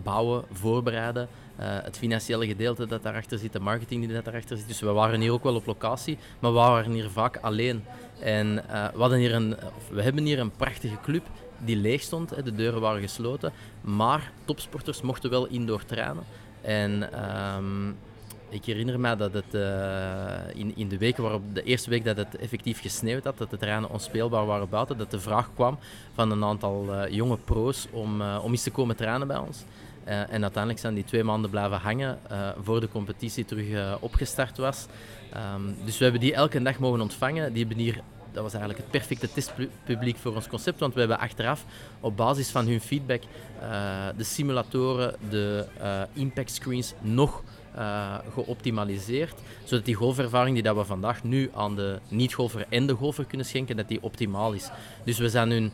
bouwen, 0.03 0.43
voorbereiden. 0.51 1.27
het 1.57 1.97
financiële 1.97 2.47
gedeelte 2.47 2.87
dat 2.87 3.03
daarachter 3.03 3.37
zit, 3.37 3.53
de 3.53 3.59
marketing 3.59 4.07
die 4.07 4.21
daarachter 4.21 4.57
zit. 4.57 4.67
Dus 4.67 4.79
we 4.79 4.91
waren 4.91 5.21
hier 5.21 5.31
ook 5.31 5.43
wel 5.43 5.55
op 5.55 5.65
locatie, 5.65 6.17
maar 6.39 6.51
we 6.51 6.57
waren 6.57 6.91
hier 6.91 7.09
vaak 7.09 7.37
alleen. 7.41 7.83
En 8.19 8.63
we, 8.95 9.17
hier 9.17 9.33
een, 9.33 9.55
we 9.91 10.01
hebben 10.01 10.23
hier 10.23 10.39
een 10.39 10.55
prachtige 10.55 10.97
club 11.03 11.23
die 11.57 11.75
leeg 11.75 12.01
stond, 12.01 12.29
hè, 12.29 12.43
de 12.43 12.55
deuren 12.55 12.81
waren 12.81 13.01
gesloten, 13.01 13.53
maar 13.81 14.31
topsporters 14.45 15.01
mochten 15.01 15.29
wel 15.29 15.47
indoor 15.47 15.85
trainen. 15.85 16.23
En 16.61 17.09
um, 17.57 17.97
ik 18.49 18.65
herinner 18.65 18.99
me 18.99 19.15
dat 19.15 19.33
het 19.33 19.53
uh, 19.53 20.59
in, 20.59 20.73
in 20.75 20.87
de 20.87 20.97
weken 20.97 21.23
waarop 21.23 21.41
de 21.53 21.63
eerste 21.63 21.89
week 21.89 22.03
dat 22.03 22.17
het 22.17 22.35
effectief 22.35 22.81
gesneeuwd 22.81 23.23
had, 23.23 23.37
dat 23.37 23.49
de 23.49 23.57
terreinen 23.57 23.89
onspeelbaar 23.89 24.45
waren 24.45 24.69
buiten, 24.69 24.97
dat 24.97 25.11
de 25.11 25.19
vraag 25.19 25.49
kwam 25.53 25.77
van 26.13 26.31
een 26.31 26.43
aantal 26.43 26.85
uh, 26.89 27.09
jonge 27.09 27.37
pro's 27.37 27.87
om, 27.91 28.21
uh, 28.21 28.39
om 28.43 28.51
eens 28.51 28.63
te 28.63 28.71
komen 28.71 28.95
trainen 28.95 29.27
bij 29.27 29.37
ons. 29.37 29.63
en 30.05 30.41
uiteindelijk 30.41 30.79
zijn 30.79 30.93
die 30.93 31.03
twee 31.03 31.23
maanden 31.23 31.49
blijven 31.49 31.77
hangen 31.77 32.19
voor 32.61 32.79
de 32.79 32.89
competitie 32.89 33.45
terug 33.45 33.99
opgestart 33.99 34.57
was. 34.57 34.85
Ehm, 35.33 35.61
dus 35.85 35.97
we 35.97 36.03
hebben 36.03 36.21
die 36.21 36.33
elke 36.33 36.61
dag 36.61 36.79
mogen 36.79 37.01
ontvangen. 37.01 37.53
Die 37.53 37.65
hebben 37.65 37.83
hier 37.83 38.01
dat 38.31 38.43
was 38.43 38.53
eigenlijk 38.53 38.83
het 38.83 38.91
perfecte 38.91 39.31
testpubliek 39.31 40.17
voor 40.17 40.35
ons 40.35 40.47
concept, 40.47 40.79
want 40.79 40.93
we 40.93 40.99
hebben 40.99 41.19
achteraf 41.19 41.65
op 41.99 42.17
basis 42.17 42.49
van 42.49 42.67
hun 42.67 42.81
feedback 42.81 43.21
de 44.17 44.23
simulatoren, 44.23 45.15
de 45.29 45.65
impact 46.13 46.51
screens 46.51 46.93
nog 47.01 47.43
uh, 47.77 48.17
geoptimaliseerd, 48.33 49.41
zodat 49.63 49.85
die 49.85 49.95
golfervaring 49.95 50.53
die 50.53 50.63
dat 50.63 50.75
we 50.75 50.85
vandaag 50.85 51.23
nu 51.23 51.49
aan 51.53 51.75
de 51.75 51.99
niet-golfer 52.07 52.65
en 52.69 52.87
de 52.87 52.93
golfer 52.93 53.25
kunnen 53.25 53.45
schenken, 53.45 53.75
dat 53.75 53.87
die 53.87 54.03
optimaal 54.03 54.53
is. 54.53 54.69
Dus 55.03 55.17
we 55.17 55.29
zijn 55.29 55.51
hun 55.51 55.71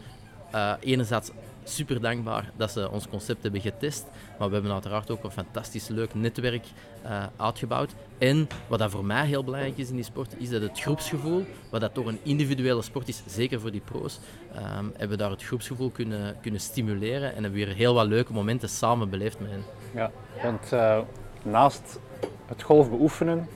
uh, 0.55 0.73
enerzijds 0.79 1.31
super 1.63 2.01
dankbaar 2.01 2.51
dat 2.55 2.71
ze 2.71 2.91
ons 2.91 3.07
concept 3.07 3.43
hebben 3.43 3.61
getest, 3.61 4.05
maar 4.39 4.47
we 4.47 4.53
hebben 4.53 4.71
uiteraard 4.71 5.11
ook 5.11 5.23
een 5.23 5.31
fantastisch 5.31 5.87
leuk 5.87 6.13
netwerk 6.13 6.65
uh, 7.05 7.23
uitgebouwd. 7.37 7.93
En 8.17 8.47
wat 8.67 8.79
dat 8.79 8.91
voor 8.91 9.05
mij 9.05 9.25
heel 9.25 9.43
belangrijk 9.43 9.77
is 9.77 9.89
in 9.89 9.95
die 9.95 10.03
sport, 10.03 10.35
is 10.37 10.49
dat 10.49 10.61
het 10.61 10.79
groepsgevoel, 10.79 11.45
wat 11.69 11.81
dat 11.81 11.93
toch 11.93 12.05
een 12.05 12.19
individuele 12.23 12.81
sport 12.81 13.07
is, 13.07 13.23
zeker 13.27 13.59
voor 13.59 13.71
die 13.71 13.81
pro's, 13.81 14.19
um, 14.55 14.91
hebben 14.91 15.09
we 15.09 15.15
daar 15.15 15.29
het 15.29 15.43
groepsgevoel 15.43 15.89
kunnen, 15.89 16.35
kunnen 16.41 16.59
stimuleren 16.59 17.35
en 17.35 17.43
hebben 17.43 17.59
we 17.59 17.65
weer 17.65 17.75
heel 17.75 17.93
wat 17.93 18.07
leuke 18.07 18.33
momenten 18.33 18.69
samen 18.69 19.09
beleefd 19.09 19.39
met 19.39 19.49
hen. 19.49 19.63
Ja, 19.95 20.11
want 20.43 20.71
naast 21.43 21.99
het 22.45 22.63
golf 22.63 22.89
beoefenen, 22.89 23.47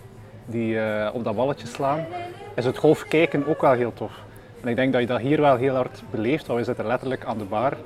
die, 0.46 0.74
uh, 0.74 1.10
op 1.14 1.24
dat 1.24 1.36
balletje 1.36 1.68
slaan, 1.68 2.06
is 2.56 2.66
het 2.66 2.78
golf 2.78 3.04
kijken 3.04 3.48
ook 3.48 3.62
wel 3.62 3.72
heel 3.72 3.94
tof. 3.94 4.12
En 4.62 4.68
ik 4.68 4.76
denk 4.76 4.92
dat 4.92 5.02
je 5.02 5.08
dat 5.08 5.20
hier 5.20 5.42
wel 5.42 5.56
heel 5.56 5.76
hard 5.76 6.04
beleeft, 6.12 6.48
want 6.48 6.60
we 6.60 6.66
zitten 6.66 6.86
letterlijk 6.86 7.26
aan 7.26 7.38
de 7.38 7.44
bar 7.44 7.78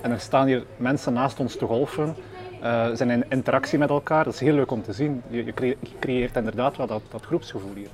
en 0.00 0.10
er 0.10 0.20
staan 0.20 0.46
hier 0.46 0.64
mensen 0.76 1.12
naast 1.12 1.40
ons 1.40 1.56
te 1.56 1.66
golfen. 1.66 2.16
Uh, 2.62 2.86
zijn 2.92 3.10
in 3.10 3.24
interactie 3.28 3.78
met 3.78 3.88
elkaar, 3.88 4.24
dat 4.24 4.34
is 4.34 4.40
heel 4.40 4.54
leuk 4.54 4.70
om 4.70 4.82
te 4.82 4.92
zien. 4.92 5.22
Je, 5.28 5.44
je 5.44 5.76
creëert 6.00 6.36
inderdaad 6.36 6.76
wel 6.76 6.86
dat, 6.86 7.02
dat 7.10 7.24
groepsgevoel 7.24 7.74
hier. 7.74 7.88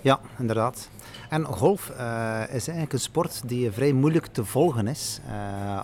Ja, 0.00 0.20
inderdaad. 0.38 0.88
En 1.28 1.44
golf 1.44 1.90
uh, 1.90 2.42
is 2.42 2.68
eigenlijk 2.68 2.92
een 2.92 3.00
sport 3.00 3.48
die 3.48 3.70
vrij 3.70 3.92
moeilijk 3.92 4.26
te 4.26 4.44
volgen 4.44 4.86
is. 4.86 5.20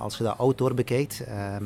Als 0.01 0.17
je 0.17 0.25
dat 0.25 0.39
outdoor 0.39 0.75
bekijkt. 0.75 1.25
Uh, 1.29 1.57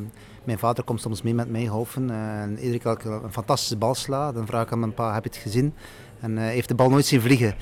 mijn 0.43 0.59
vader 0.59 0.83
komt 0.83 1.01
soms 1.01 1.21
mee 1.21 1.33
met 1.33 1.49
mij 1.49 1.65
golfen. 1.65 2.09
en 2.11 2.59
iedere 2.59 2.79
keer 2.79 2.91
ik 2.91 3.23
een 3.23 3.31
fantastische 3.31 3.77
bal 3.77 3.95
sla, 3.95 4.31
dan 4.31 4.45
vraag 4.45 4.65
ik 4.65 4.71
aan 4.71 4.79
mijn 4.79 4.93
pa, 4.93 5.13
heb 5.13 5.23
je 5.23 5.29
het 5.29 5.39
gezien? 5.39 5.73
En 6.19 6.37
heeft 6.37 6.67
de 6.67 6.75
bal 6.75 6.89
nooit 6.89 7.05
zien 7.05 7.21
vliegen. 7.21 7.55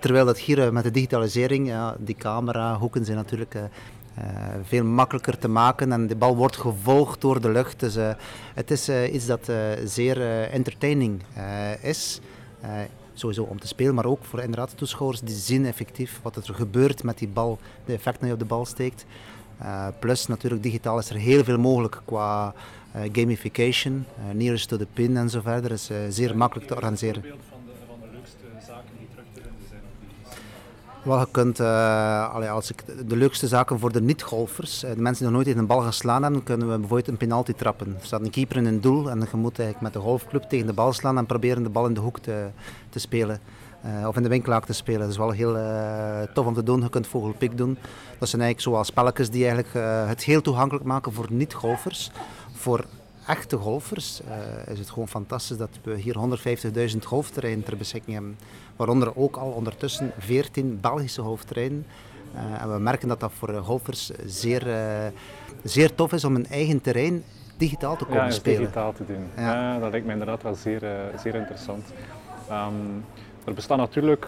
terwijl 0.00 0.26
dat 0.26 0.38
hier 0.38 0.72
met 0.72 0.84
de 0.84 0.90
digitalisering, 0.90 1.66
ja, 1.68 1.96
die 1.98 2.14
camera, 2.14 2.78
hoeken 2.78 3.04
zijn 3.04 3.16
natuurlijk 3.16 3.56
veel 4.62 4.84
makkelijker 4.84 5.38
te 5.38 5.48
maken 5.48 5.92
en 5.92 6.06
de 6.06 6.16
bal 6.16 6.36
wordt 6.36 6.56
gevolgd 6.56 7.20
door 7.20 7.40
de 7.40 7.50
lucht. 7.50 7.80
Dus 7.80 7.94
het 8.54 8.70
is 8.70 8.88
iets 8.88 9.26
dat 9.26 9.50
zeer 9.84 10.48
entertaining 10.50 11.22
is 11.80 12.20
sowieso 13.14 13.42
om 13.42 13.60
te 13.60 13.66
spelen, 13.66 13.94
maar 13.94 14.04
ook 14.04 14.24
voor 14.24 14.40
inderdaad 14.40 14.70
de 14.70 14.76
toeschouwers 14.76 15.20
die 15.20 15.34
zien 15.34 15.66
effectief 15.66 16.20
wat 16.22 16.36
er 16.36 16.54
gebeurt 16.54 17.02
met 17.02 17.18
die 17.18 17.28
bal, 17.28 17.58
de 17.84 17.92
effecten 17.92 18.24
die 18.24 18.32
op 18.32 18.38
de 18.38 18.44
bal 18.44 18.64
steekt. 18.64 19.04
Uh, 19.62 19.86
plus 19.98 20.26
natuurlijk 20.26 20.62
digitaal 20.62 20.98
is 20.98 21.10
er 21.10 21.16
heel 21.16 21.44
veel 21.44 21.58
mogelijk 21.58 22.00
qua 22.04 22.54
uh, 22.96 23.02
gamification, 23.12 24.04
uh, 24.18 24.34
nearest 24.34 24.68
to 24.68 24.76
the 24.76 24.86
pin 24.92 25.16
en 25.16 25.30
zo 25.30 25.40
verder. 25.40 25.70
is 25.70 25.90
zeer 26.08 26.36
makkelijk 26.36 26.68
te 26.68 26.74
organiseren. 26.74 27.24
Wel, 31.02 31.18
je 31.18 31.26
kunt, 31.30 31.60
uh, 31.60 32.52
als 32.52 32.70
ik 32.70 32.84
de 33.08 33.16
leukste 33.16 33.48
zaken 33.48 33.78
voor 33.78 33.92
de 33.92 34.00
niet-golfers, 34.00 34.80
de 34.80 34.86
mensen 34.96 35.24
die 35.24 35.24
nog 35.24 35.32
nooit 35.32 35.46
in 35.46 35.58
een 35.58 35.66
bal 35.66 35.80
geslaan 35.80 36.22
hebben, 36.22 36.42
kunnen 36.42 36.70
we 36.70 36.78
bijvoorbeeld 36.78 37.08
een 37.08 37.16
penalty 37.16 37.52
trappen. 37.52 37.96
Er 38.00 38.06
staat 38.06 38.20
een 38.20 38.30
keeper 38.30 38.56
in 38.56 38.66
een 38.66 38.80
doel 38.80 39.10
en 39.10 39.28
je 39.30 39.36
moet 39.36 39.58
eigenlijk 39.58 39.80
met 39.80 39.92
de 39.92 40.08
golfclub 40.08 40.42
tegen 40.42 40.66
de 40.66 40.72
bal 40.72 40.92
slaan 40.92 41.18
en 41.18 41.26
proberen 41.26 41.62
de 41.62 41.68
bal 41.68 41.86
in 41.86 41.94
de 41.94 42.00
hoek 42.00 42.18
te, 42.18 42.46
te 42.88 42.98
spelen. 42.98 43.40
Uh, 43.86 44.08
of 44.08 44.16
in 44.16 44.22
de 44.22 44.28
winkelaar 44.28 44.64
te 44.64 44.72
spelen. 44.72 45.00
Dat 45.00 45.10
is 45.10 45.16
wel 45.16 45.30
heel 45.30 45.56
tof 46.34 46.46
om 46.46 46.54
te 46.54 46.62
doen. 46.62 46.80
Je 46.80 46.88
kunt 46.88 47.06
vogelpik 47.06 47.56
doen. 47.56 47.78
Dat 48.18 48.28
zijn 48.28 48.42
eigenlijk 48.42 48.60
zoals 48.60 48.86
spelletjes 48.86 49.30
die 49.30 49.46
eigenlijk, 49.46 49.74
het 50.08 50.24
heel 50.24 50.40
toegankelijk 50.40 50.84
maken 50.84 51.12
voor 51.12 51.26
niet-golfers. 51.30 52.10
Voor 52.52 52.84
echte 53.26 53.56
golfers 53.56 54.20
is 54.66 54.78
het 54.78 54.90
gewoon 54.90 55.08
fantastisch 55.08 55.56
dat 55.56 55.68
we 55.82 55.94
hier 55.94 56.16
150.000 56.92 56.98
golfterreinen 57.04 57.64
ter 57.64 57.76
beschikking 57.76 58.14
hebben 58.14 58.38
waaronder 58.76 59.16
ook 59.16 59.36
al 59.36 59.50
ondertussen 59.50 60.12
14 60.18 60.78
Belgische 60.80 61.20
hoofdtreinen. 61.20 61.86
Uh, 62.34 62.62
en 62.62 62.72
we 62.72 62.78
merken 62.78 63.08
dat 63.08 63.20
dat 63.20 63.32
voor 63.38 63.54
golfers 63.54 64.10
zeer, 64.26 64.66
zeer 65.62 65.94
tof 65.94 66.12
is 66.12 66.24
om 66.24 66.34
een 66.34 66.46
eigen 66.46 66.80
terrein 66.80 67.24
digitaal 67.56 67.96
te 67.96 68.04
komen 68.04 68.24
ja, 68.24 68.30
spelen. 68.30 68.60
digitaal 68.60 68.92
te 68.92 69.04
doen. 69.04 69.26
Ja. 69.36 69.52
ja. 69.52 69.78
dat 69.78 69.90
lijkt 69.90 70.06
me 70.06 70.12
inderdaad 70.12 70.42
wel 70.42 70.54
zeer, 70.54 70.80
zeer 71.22 71.34
interessant. 71.34 71.84
Um, 72.50 73.04
er 73.44 73.54
bestaan 73.54 73.78
natuurlijk 73.78 74.26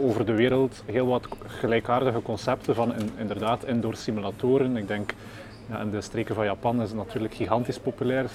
over 0.00 0.26
de 0.26 0.34
wereld 0.34 0.82
heel 0.86 1.06
wat 1.06 1.28
gelijkaardige 1.46 2.22
concepten 2.22 2.74
van 2.74 2.94
in, 2.94 3.10
inderdaad 3.18 3.64
indoor 3.64 3.94
simulatoren. 3.94 4.76
Ik 4.76 4.88
denk 4.88 5.14
ja, 5.68 5.80
in 5.80 5.90
de 5.90 6.00
streken 6.00 6.34
van 6.34 6.44
Japan 6.44 6.82
is 6.82 6.88
het 6.88 6.96
natuurlijk 6.96 7.34
gigantisch 7.34 7.78
populair, 7.78 8.30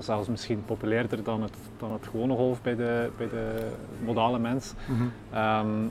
zelfs 0.00 0.28
misschien 0.28 0.64
populairder 0.64 1.22
dan 1.22 1.42
het, 1.42 1.54
dan 1.78 1.92
het 1.92 2.06
gewone 2.10 2.34
golf 2.34 2.62
bij 2.62 2.76
de, 2.76 3.10
bij 3.16 3.28
de 3.28 3.68
modale 4.04 4.38
mens. 4.38 4.72
Mm 4.86 5.12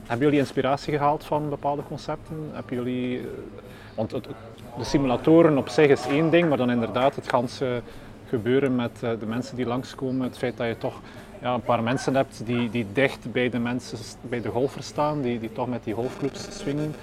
hebben 0.06 0.26
jullie 0.26 0.38
inspiratie 0.38 0.92
gehaald 0.92 1.24
van 1.24 1.48
bepaalde 1.48 1.82
concepten? 1.82 2.36
Hebben 2.52 2.76
jullie, 2.76 3.18
eh, 3.18 3.24
want 3.94 4.10
het, 4.10 4.26
de 4.78 4.84
simulatoren 4.84 5.58
op 5.58 5.68
zich 5.68 5.88
is 5.88 6.06
één 6.06 6.30
ding, 6.30 6.48
maar 6.48 6.58
dan 6.58 6.70
inderdaad 6.70 7.14
het 7.14 7.28
ganse 7.28 7.82
gebeuren 8.28 8.76
met 8.76 9.02
eh, 9.02 9.10
de 9.20 9.26
mensen 9.26 9.56
die 9.56 9.66
langskomen, 9.66 10.26
het 10.26 10.38
feit 10.38 10.56
dat 10.56 10.66
je 10.66 10.78
toch 10.78 11.00
ja, 11.40 11.54
een 11.54 11.62
paar 11.62 11.82
mensen 11.82 12.14
hebt 12.14 12.46
die, 12.46 12.70
die 12.70 12.86
dicht 12.92 13.32
bij 13.32 13.50
de, 13.50 13.58
mensen, 13.58 13.98
bij 14.20 14.40
de 14.40 14.48
golfers 14.48 14.86
staan, 14.86 15.22
die, 15.22 15.40
die 15.40 15.52
toch 15.52 15.68
met 15.68 15.84
die 15.84 15.94
golfclubs 15.94 16.58
swingen. 16.58 16.94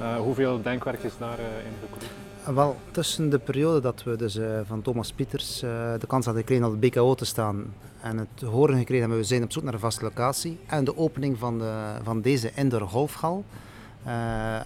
Uh, 0.00 0.16
hoeveel 0.16 0.62
denkwerk 0.62 1.02
is 1.02 1.12
daarin 1.18 1.44
uh, 1.44 1.80
gekropen? 1.80 2.54
Wel, 2.54 2.76
tussen 2.90 3.30
de 3.30 3.38
periode 3.38 3.80
dat 3.80 4.02
we 4.02 4.16
dus, 4.16 4.38
van 4.66 4.82
Thomas 4.82 5.12
Pieters 5.12 5.60
de 5.60 6.06
kans 6.06 6.24
hadden 6.24 6.42
gekregen 6.42 6.66
op 6.66 6.80
de 6.80 6.88
BKO 6.88 7.14
te 7.14 7.24
staan 7.24 7.74
en 8.00 8.18
het 8.18 8.48
horen 8.50 8.76
gekregen 8.76 9.00
hebben 9.00 9.18
we 9.18 9.24
zijn 9.24 9.42
op 9.42 9.52
zoek 9.52 9.62
naar 9.62 9.72
een 9.72 9.78
vaste 9.78 10.04
locatie 10.04 10.58
en 10.66 10.84
de 10.84 10.96
opening 10.96 11.38
van, 11.38 11.58
de, 11.58 11.72
van 12.02 12.20
deze 12.20 12.50
indoor 12.54 12.80
golfhal 12.80 13.44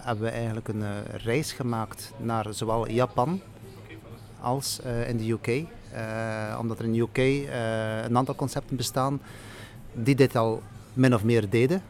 hebben 0.01 0.23
we 0.23 0.29
eigenlijk 0.29 0.67
een 0.67 0.83
reis 1.23 1.51
gemaakt 1.51 2.13
naar 2.17 2.45
zowel 2.49 2.89
Japan 2.89 3.41
als 4.41 4.79
in 5.07 5.17
de 5.17 5.31
UK. 5.31 5.65
omdat 6.59 6.79
er 6.79 6.85
in 6.85 6.93
de 6.93 6.99
UK 6.99 7.17
een 8.07 8.17
aantal 8.17 8.35
concepten 8.35 8.75
bestaan 8.75 9.21
die 9.93 10.15
dit 10.15 10.35
al 10.35 10.61
min 10.93 11.13
of 11.13 11.23
meer 11.23 11.49
deden. 11.49 11.81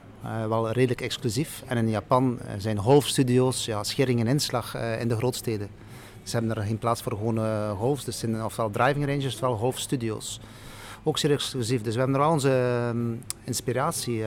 Wel 0.48 0.72
redelijk 0.72 1.02
exclusief. 1.02 1.64
En 1.68 1.78
in 1.78 1.90
Japan 1.90 2.40
zijn 2.58 2.78
golfstudio's, 2.78 3.66
ja, 3.66 3.84
schering 3.84 4.20
en 4.20 4.28
inslag 4.28 4.76
in 5.00 5.08
de 5.08 5.16
grootsteden. 5.16 5.70
Ze 6.24 6.38
hebben 6.38 6.56
er 6.56 6.64
geen 6.64 6.78
plaats 6.78 7.02
voor 7.02 7.12
gewone 7.12 7.74
golfs, 7.78 8.06
dus 8.06 8.20
zijn 8.20 8.44
ofwel 8.44 8.70
driving 8.70 9.06
ranges 9.06 9.34
ofwel 9.34 9.56
golfstudio's. 9.56 10.40
Ook 11.04 11.18
zeer 11.18 11.32
exclusief. 11.32 11.82
Dus 11.82 11.94
we 11.94 12.00
hebben 12.00 12.20
er 12.20 12.26
al 12.26 12.32
onze 12.32 12.90
um, 12.94 13.24
inspiratie 13.44 14.24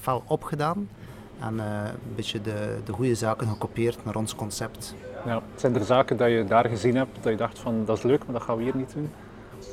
fel 0.00 0.22
opgedaan 0.26 0.88
en 1.40 1.58
een 1.58 2.14
beetje 2.14 2.40
de, 2.40 2.78
de 2.84 2.92
goede 2.92 3.14
zaken 3.14 3.48
gekopieerd 3.48 4.04
naar 4.04 4.16
ons 4.16 4.34
concept. 4.34 4.94
Ja, 5.24 5.42
zijn 5.54 5.74
er 5.74 5.84
zaken 5.84 6.16
dat 6.16 6.30
je 6.30 6.44
daar 6.44 6.68
gezien 6.68 6.96
hebt 6.96 7.14
dat 7.22 7.32
je 7.32 7.38
dacht 7.38 7.58
van 7.58 7.84
dat 7.84 7.96
is 7.96 8.02
leuk, 8.02 8.24
maar 8.24 8.34
dat 8.34 8.42
gaan 8.42 8.56
we 8.56 8.62
hier 8.62 8.76
niet 8.76 8.92
doen? 8.92 9.10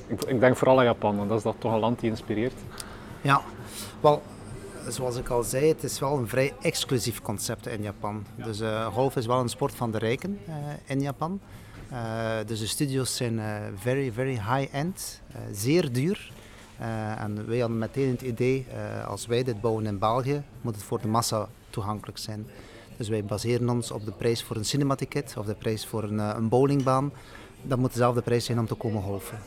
Ik, 0.08 0.24
ik 0.24 0.39
denk 0.39 0.56
vooral 0.56 0.77
aan 0.77 0.86
Japan, 0.86 1.18
want 1.18 1.30
dat 1.30 1.38
is 1.38 1.44
dat 1.44 1.56
toch 1.58 1.74
een 1.74 1.80
land 1.80 2.00
die 2.00 2.10
inspireert. 2.10 2.54
Ja, 3.22 3.42
wel 4.00 4.22
zoals 4.88 5.16
ik 5.16 5.30
al 5.30 5.44
zei, 5.44 5.68
het 5.68 5.84
is 5.84 6.00
wel 6.00 6.18
een 6.18 6.27
vrij 6.27 6.54
exclusief 6.62 7.22
concept 7.22 7.68
in 7.68 7.82
Japan. 7.82 8.25
Dus 8.36 8.62
uh, 8.62 8.86
golf 8.86 9.16
is 9.16 9.25
wel 9.25 9.39
een 9.39 9.50
sport 9.50 9.75
van 9.75 9.92
de 9.92 9.98
rijken 9.98 10.39
uh, 10.48 10.54
in 10.86 11.01
Japan. 11.01 11.39
Uh, 11.92 12.32
dus 12.46 12.60
de 12.60 12.68
studio's 12.68 13.16
zijn 13.16 13.42
very, 13.75 14.12
very 14.12 14.34
high-end, 14.34 15.22
zeer 15.51 15.92
duur. 15.92 16.32
en 17.18 17.48
wij 17.48 17.60
hadden 17.60 17.77
meteen 17.77 18.10
het 18.10 18.22
idee, 18.22 18.66
als 19.08 19.25
wij 19.25 19.44
dit 19.44 19.62
bouwen 19.62 19.86
in 19.86 20.00
België, 20.00 20.44
moet 20.62 20.75
het 20.75 20.84
voor 20.84 21.01
de 21.01 21.08
massa 21.08 21.48
toegankelijk 21.70 22.18
zijn. 22.18 22.48
Dus 22.98 23.10
wij 23.10 23.24
baseren 23.24 23.70
ons 23.70 23.92
op 23.92 24.06
de 24.06 24.12
prijs 24.12 24.44
voor 24.44 24.56
een 24.56 24.66
cinematicket 24.66 25.36
of 25.38 25.46
de 25.46 25.54
prijs 25.54 25.86
voor 25.86 26.04
een, 26.04 26.18
een 26.18 26.50
bowlingbaan. 26.50 27.12
Dat 27.62 27.77
moet 27.77 27.94
dezelfde 27.94 28.22
prijs 28.22 28.46
zijn 28.46 28.60
om 28.60 28.68
te 28.68 28.75
komen 28.75 29.01
golfen. 29.01 29.39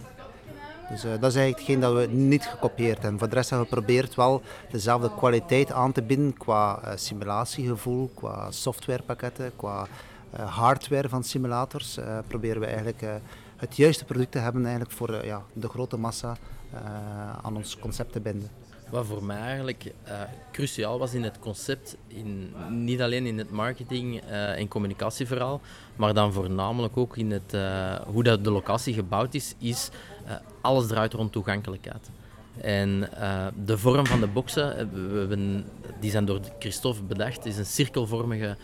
Dus 0.90 1.04
uh, 1.04 1.10
dat 1.10 1.30
is 1.30 1.36
eigenlijk 1.36 1.58
hetgeen 1.58 1.80
dat 1.80 1.94
we 1.94 2.06
niet 2.06 2.46
gekopieerd 2.46 3.02
hebben. 3.02 3.18
Voor 3.18 3.28
de 3.28 3.34
rest 3.34 3.50
hebben 3.50 3.68
we 3.68 3.74
geprobeerd 3.74 4.14
wel 4.14 4.42
dezelfde 4.70 5.10
kwaliteit 5.14 5.72
aan 5.72 5.92
te 5.92 6.02
bieden 6.02 6.36
qua 6.36 6.80
uh, 6.84 6.90
simulatiegevoel, 6.94 8.10
qua 8.14 8.50
softwarepakketten, 8.50 9.52
qua 9.56 9.86
hardware 10.36 11.08
van 11.08 11.24
simulators. 11.24 11.98
proberen 12.26 12.60
we 12.60 12.66
eigenlijk 12.66 13.02
het 13.56 13.76
juiste 13.76 14.04
product 14.04 14.32
te 14.32 14.38
hebben 14.38 14.62
eigenlijk 14.62 14.94
voor 14.94 15.24
ja, 15.24 15.42
de 15.52 15.68
grote 15.68 15.96
massa 15.96 16.36
aan 17.42 17.56
ons 17.56 17.78
concept 17.78 18.12
te 18.12 18.20
binden. 18.20 18.59
Wat 18.90 19.06
voor 19.06 19.24
mij 19.24 19.40
eigenlijk 19.40 19.92
uh, 20.08 20.20
cruciaal 20.52 20.98
was 20.98 21.14
in 21.14 21.22
het 21.22 21.38
concept, 21.38 21.96
in, 22.06 22.54
niet 22.70 23.02
alleen 23.02 23.26
in 23.26 23.38
het 23.38 23.50
marketing 23.50 24.22
uh, 24.22 24.58
en 24.58 24.68
communicatieverhaal, 24.68 25.60
maar 25.96 26.14
dan 26.14 26.32
voornamelijk 26.32 26.96
ook 26.96 27.16
in 27.16 27.30
het, 27.30 27.54
uh, 27.54 27.94
hoe 27.94 28.22
dat 28.22 28.44
de 28.44 28.50
locatie 28.50 28.94
gebouwd 28.94 29.34
is, 29.34 29.54
is 29.58 29.90
alles 30.60 30.86
draait 30.86 31.12
rond 31.12 31.32
toegankelijkheid. 31.32 32.10
En 32.60 33.08
de 33.64 33.78
vorm 33.78 34.06
van 34.06 34.20
de 34.20 34.26
boxen, 34.26 34.90
we 35.28 35.62
die 36.00 36.10
zijn 36.10 36.24
door 36.24 36.40
Christophe 36.58 37.02
bedacht. 37.02 37.46
Is 37.46 37.58
een 37.58 37.66
cirkelvormige 37.66 38.56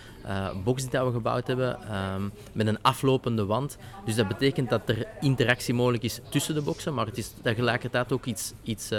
box 0.65 0.89
die 0.89 1.01
we 1.01 1.13
gebouwd 1.13 1.47
hebben, 1.47 1.97
um, 2.15 2.33
met 2.53 2.67
een 2.67 2.83
aflopende 2.83 3.45
wand. 3.45 3.77
Dus 4.05 4.15
dat 4.15 4.29
betekent 4.29 4.71
dat 4.71 4.89
er 4.89 5.07
interactie 5.21 5.75
mogelijk 5.75 6.03
is 6.03 6.21
tussen 6.31 6.55
de 6.55 6.63
boxen, 6.63 6.95
maar 6.95 7.07
het 7.07 7.19
is 7.19 7.33
tegelijkertijd 7.43 8.13
ook 8.13 8.25
iets, 8.25 8.53
iets 8.63 8.91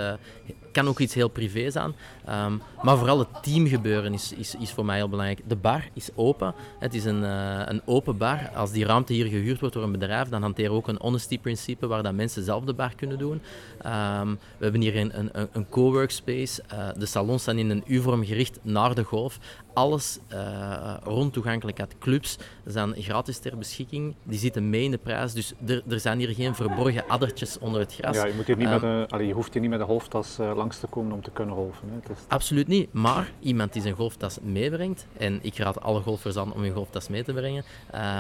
kan 0.72 0.88
ook 0.88 1.00
iets 1.00 1.14
heel 1.14 1.28
privé 1.28 1.70
zijn. 1.70 1.94
Um, 2.30 2.62
maar 2.82 2.98
vooral 2.98 3.20
het 3.20 3.44
teamgebeuren 3.44 4.14
is, 4.14 4.34
is, 4.34 4.56
is 4.56 4.72
voor 4.72 4.86
mij 4.86 4.96
heel 4.96 5.10
belangrijk. 5.10 5.42
De 5.48 5.56
bar 5.56 5.90
is 5.94 6.10
open. 6.16 6.54
Het 6.80 6.94
is 6.94 7.06
een, 7.06 7.22
uh, 7.22 7.62
een 7.66 7.82
open 7.86 8.18
bar. 8.18 8.50
Als 8.56 8.72
die 8.72 8.86
ruimte 8.86 9.14
hier 9.14 9.26
gehuurd 9.26 9.60
wordt 9.60 9.76
door 9.76 9.84
een 9.84 9.92
bedrijf, 9.92 10.30
dan 10.30 10.42
hanteren 10.42 10.72
we 10.72 10.78
ook 10.78 10.88
een 10.88 11.00
honesty-principe 11.02 11.88
waar 11.88 12.04
dat 12.04 12.14
mensen 12.14 12.44
zelf 12.44 12.64
de 12.64 12.74
bar 12.74 12.96
kunnen 12.96 13.18
doen. 13.18 13.42
Um, 13.86 14.40
we 14.58 14.64
hebben 14.64 14.82
hier 14.82 14.98
een, 14.98 15.18
een, 15.18 15.48
een 15.52 15.70
co-workspace. 15.70 16.64
de 16.98 17.06
salons 17.06 17.44
zijn 17.44 17.58
in 17.58 17.70
een 17.70 17.84
U-vorm 17.86 18.26
gericht 18.26 18.60
naar 18.62 18.96
de 18.96 19.04
golf 19.04 19.40
alles 19.78 20.20
uh, 20.34 20.94
rond 21.04 21.34
toegankelijkheid. 21.34 21.96
Clubs 22.00 22.38
zijn 22.66 22.94
gratis 22.98 23.38
ter 23.38 23.58
beschikking. 23.58 24.16
Die 24.24 24.40
zitten 24.40 24.70
mee 24.70 24.84
in 24.84 24.92
de 24.92 24.98
prijs. 24.98 25.34
Dus 25.34 25.54
er, 25.68 25.84
er 25.90 26.00
zijn 26.00 26.20
hier 26.20 26.34
geen 26.34 26.56
verborgen 26.56 27.08
addertjes 27.08 27.60
onder 27.60 27.80
het 27.80 27.94
gras. 27.94 28.16
Ja, 28.16 28.26
je, 28.26 28.34
moet 28.34 28.48
hier 28.48 28.58
niet 28.58 28.70
met 28.70 28.84
ehm, 28.84 28.92
een, 28.92 29.08
allee, 29.08 29.28
je 29.28 29.34
hoeft 29.34 29.54
hier 29.54 29.62
niet 29.62 29.72
met 29.72 29.80
een 29.80 29.86
golftas 29.86 30.40
uh, 30.40 30.56
langs 30.56 30.80
te 30.80 30.88
komen 30.88 31.12
om 31.12 31.22
te 31.22 31.32
kunnen 31.32 31.56
golfen. 31.56 31.90
Hè. 31.90 32.12
Is... 32.12 32.20
Absoluut 32.28 32.68
niet. 32.68 32.94
Maar 32.94 33.32
iemand 33.40 33.74
die 33.74 33.82
zijn 33.82 33.94
golftas 33.94 34.38
meebrengt, 34.42 35.06
en 35.18 35.40
ik 35.42 35.58
raad 35.58 35.82
alle 35.82 36.02
golfers 36.02 36.38
aan 36.38 36.54
om 36.54 36.62
hun 36.62 36.74
golftas 36.74 37.08
mee 37.08 37.24
te 37.24 37.34
brengen, 37.34 37.64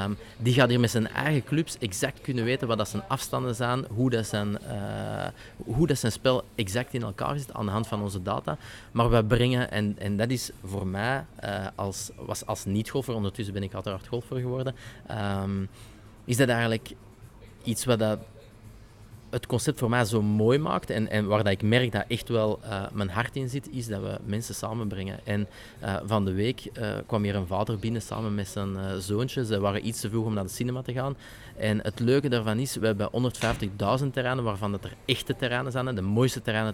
um, 0.05 0.17
die 0.37 0.53
gaat 0.53 0.69
hier 0.69 0.79
met 0.79 0.91
zijn 0.91 1.07
eigen 1.07 1.43
clubs 1.43 1.77
exact 1.77 2.21
kunnen 2.21 2.43
weten 2.43 2.67
wat 2.67 2.77
dat 2.77 2.89
zijn 2.89 3.03
afstanden 3.07 3.55
zijn, 3.55 3.85
hoe 3.95 4.09
dat 4.09 4.25
zijn, 4.25 4.57
uh, 4.67 5.27
hoe 5.65 5.87
dat 5.87 5.97
zijn 5.97 6.11
spel 6.11 6.43
exact 6.55 6.93
in 6.93 7.01
elkaar 7.01 7.37
zit 7.37 7.53
aan 7.53 7.65
de 7.65 7.71
hand 7.71 7.87
van 7.87 8.01
onze 8.01 8.21
data. 8.21 8.57
Maar 8.91 9.09
we 9.09 9.23
brengen, 9.23 9.71
en, 9.71 9.95
en 9.99 10.17
dat 10.17 10.29
is 10.29 10.51
voor 10.63 10.87
mij 10.87 11.25
uh, 11.47 11.67
als, 11.75 12.09
was 12.15 12.45
als 12.45 12.65
niet-golfer, 12.65 13.13
ondertussen 13.13 13.53
ben 13.53 13.63
ik 13.63 13.73
uiteraard 13.73 14.07
golfer 14.07 14.39
geworden, 14.39 14.75
um, 15.41 15.69
is 16.25 16.37
dat 16.37 16.49
eigenlijk 16.49 16.93
iets 17.63 17.85
wat 17.85 17.99
dat 17.99 18.19
het 19.29 19.45
concept 19.45 19.79
voor 19.79 19.89
mij 19.89 20.05
zo 20.05 20.21
mooi 20.21 20.57
maakt 20.59 20.89
en, 20.89 21.09
en 21.09 21.25
waar 21.25 21.43
dat 21.43 21.53
ik 21.53 21.61
merk 21.61 21.91
dat 21.91 22.03
echt 22.07 22.29
wel 22.29 22.59
uh, 22.63 22.83
mijn 22.93 23.09
hart 23.09 23.35
in 23.35 23.49
zit, 23.49 23.69
is 23.71 23.87
dat 23.87 24.01
we 24.01 24.17
mensen 24.25 24.55
samenbrengen. 24.55 25.19
En 25.23 25.47
uh, 25.83 25.95
van 26.05 26.25
de 26.25 26.33
week 26.33 26.69
uh, 26.73 26.89
kwam 27.05 27.23
hier 27.23 27.35
een 27.35 27.47
vader 27.47 27.79
binnen 27.79 28.01
samen 28.01 28.35
met 28.35 28.47
zijn 28.47 29.01
zoontje. 29.01 29.45
Ze 29.45 29.59
waren 29.59 29.87
iets 29.87 29.99
te 29.99 30.09
vroeg 30.09 30.25
om 30.25 30.33
naar 30.33 30.43
de 30.43 30.49
cinema 30.49 30.81
te 30.81 30.93
gaan. 30.93 31.15
En 31.57 31.79
het 31.83 31.99
leuke 31.99 32.29
daarvan 32.29 32.59
is, 32.59 32.75
we 32.75 32.85
hebben 32.85 33.09
150.000 34.01 34.09
terreinen, 34.11 34.43
waarvan 34.43 34.71
dat 34.71 34.83
er 34.83 34.93
echte 35.05 35.35
terreinen 35.35 35.71
zijn. 35.71 35.95
De 35.95 36.01
mooiste 36.01 36.41
terreinen 36.41 36.73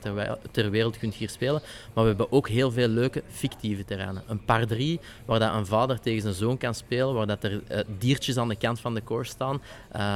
ter, 0.51 0.69
wereld 0.69 0.97
kunt 0.97 1.13
hier 1.13 1.29
spelen. 1.29 1.61
Maar 1.93 2.03
we 2.03 2.09
hebben 2.09 2.31
ook 2.31 2.49
heel 2.49 2.71
veel 2.71 2.87
leuke 2.87 3.23
fictieve 3.27 3.85
terreinen. 3.85 4.23
Een 4.27 4.45
paar 4.45 4.67
drie, 4.67 4.99
waar 5.25 5.39
dat 5.39 5.53
een 5.53 5.65
vader 5.65 5.99
tegen 5.99 6.21
zijn 6.21 6.33
zoon 6.33 6.57
kan 6.57 6.75
spelen, 6.75 7.13
waar 7.13 7.27
dat 7.27 7.43
er 7.43 7.61
diertjes 7.97 8.37
aan 8.37 8.47
de 8.47 8.55
kant 8.55 8.79
van 8.79 8.93
de 8.93 9.03
course 9.03 9.31
staan. 9.31 9.61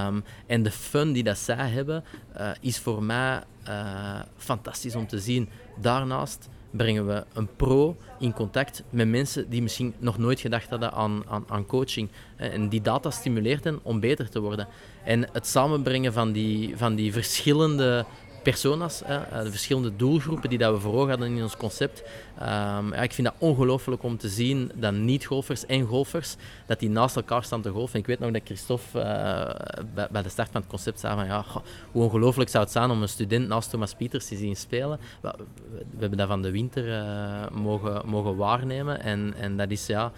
Um, 0.08 0.24
en 0.46 0.64
de 0.64 0.72
fun 0.72 1.12
die 1.12 1.24
dat 1.24 1.38
zij 1.38 1.70
hebben, 1.70 2.04
uh, 2.40 2.50
is 2.62 2.80
voor 2.80 3.04
mij 3.04 3.44
uh, 3.68 4.20
fantastisch 4.38 4.96
om 4.96 5.08
te 5.08 5.20
zien. 5.20 5.50
Daarnaast 5.82 6.50
brengen 6.72 7.08
we 7.08 7.26
een 7.34 7.50
pro 7.56 7.98
in 8.20 8.34
contact 8.34 8.84
met 8.90 9.08
mensen 9.08 9.50
die 9.50 9.62
misschien 9.62 9.94
nog 9.98 10.18
nooit 10.18 10.40
gedacht 10.40 10.70
hadden 10.70 10.92
aan, 10.92 11.24
aan, 11.28 11.44
aan 11.48 11.66
coaching. 11.66 12.10
En 12.36 12.70
die 12.70 12.82
data 12.82 13.12
stimuleert 13.12 13.64
hen 13.64 13.80
om 13.84 14.00
beter 14.00 14.30
te 14.30 14.40
worden. 14.40 14.68
En 15.04 15.30
het 15.32 15.48
samenbrengen 15.48 16.14
van 16.14 16.32
die, 16.32 16.78
van 16.78 16.96
die 16.96 17.14
verschillende 17.14 18.06
personas, 18.52 19.02
hè, 19.06 19.18
eh, 19.18 19.44
de 19.44 19.50
verschillende 19.50 19.96
doelgroepen 19.96 20.50
die 20.50 20.58
dat 20.58 20.74
we 20.74 20.80
voor 20.80 20.94
ogen 20.94 21.10
hadden 21.10 21.36
in 21.36 21.44
ons 21.44 21.58
concept. 21.58 22.04
Ja, 22.40 23.02
ik 23.02 23.14
vind 23.14 23.28
dat 23.28 23.36
ongelooflijk 23.38 24.04
om 24.04 24.18
te 24.18 24.30
zien 24.30 24.72
dat 24.76 24.94
niet-golfers 24.94 25.66
en 25.66 25.86
golfers, 25.86 26.36
dat 26.66 26.80
die 26.80 26.90
naast 26.90 27.16
elkaar 27.16 27.44
staan 27.44 27.62
te 27.62 27.70
golfen. 27.70 28.00
Ik 28.00 28.06
weet 28.06 28.20
nog 28.20 28.32
dat 28.32 28.42
Christophe 28.46 29.00
uh, 29.00 30.08
bij, 30.12 30.22
de 30.22 30.30
start 30.30 30.50
van 30.52 30.62
het 30.62 30.70
concept 30.70 31.00
zei 31.00 31.16
van 31.16 31.26
ja, 31.26 31.46
hoe 31.92 32.04
ongelooflijk 32.04 32.50
zou 32.50 32.64
het 32.64 32.74
zijn 32.74 32.90
om 32.90 33.02
een 33.02 33.10
student 33.10 33.48
naast 33.48 33.70
Thomas 33.70 33.94
Pieters 33.94 34.28
te 34.28 34.36
zien 34.36 34.56
spelen. 34.56 35.00
We, 35.22 35.34
we 35.72 36.00
hebben 36.00 36.18
dat 36.18 36.28
van 36.28 36.42
de 36.42 36.52
winter 36.52 36.88
uh, 36.88 37.48
mogen, 37.52 38.02
mogen 38.06 38.36
waarnemen 38.36 39.02
en, 39.02 39.34
en 39.40 39.58
dat 39.58 39.72
is 39.72 39.86
ja, 39.86 40.12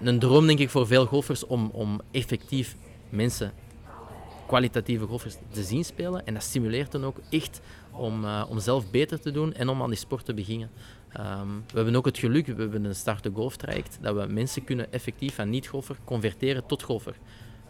een 0.00 0.18
droom 0.18 0.46
denk 0.46 0.58
ik 0.58 0.70
voor 0.70 0.86
veel 0.86 1.06
golfers 1.06 1.46
om, 1.46 1.70
om 1.72 2.00
effectief 2.10 2.76
mensen 3.08 3.52
kwalitatieve 4.52 5.06
golfers 5.06 5.36
te 5.50 5.62
zien 5.62 5.84
spelen. 5.84 6.26
En 6.26 6.34
dat 6.34 6.42
stimuleert 6.42 6.92
dan 6.92 7.04
ook 7.04 7.16
echt 7.30 7.60
om, 7.90 8.24
uh, 8.24 8.44
om 8.48 8.58
zelf 8.58 8.90
beter 8.90 9.20
te 9.20 9.30
doen 9.30 9.54
en 9.54 9.68
om 9.68 9.82
aan 9.82 9.88
die 9.88 9.98
sport 9.98 10.24
te 10.24 10.34
beginnen. 10.34 10.70
Um, 11.20 11.64
we 11.66 11.76
hebben 11.76 11.96
ook 11.96 12.04
het 12.04 12.18
geluk, 12.18 12.46
we 12.46 12.62
hebben 12.62 12.84
een 12.84 12.94
start 12.94 13.28
golf 13.34 13.56
traject, 13.56 13.98
dat 14.00 14.14
we 14.14 14.32
mensen 14.32 14.64
kunnen 14.64 14.92
effectief 14.92 15.34
van 15.34 15.50
niet-golfer 15.50 15.96
converteren 16.04 16.66
tot 16.66 16.82
golfer. 16.82 17.16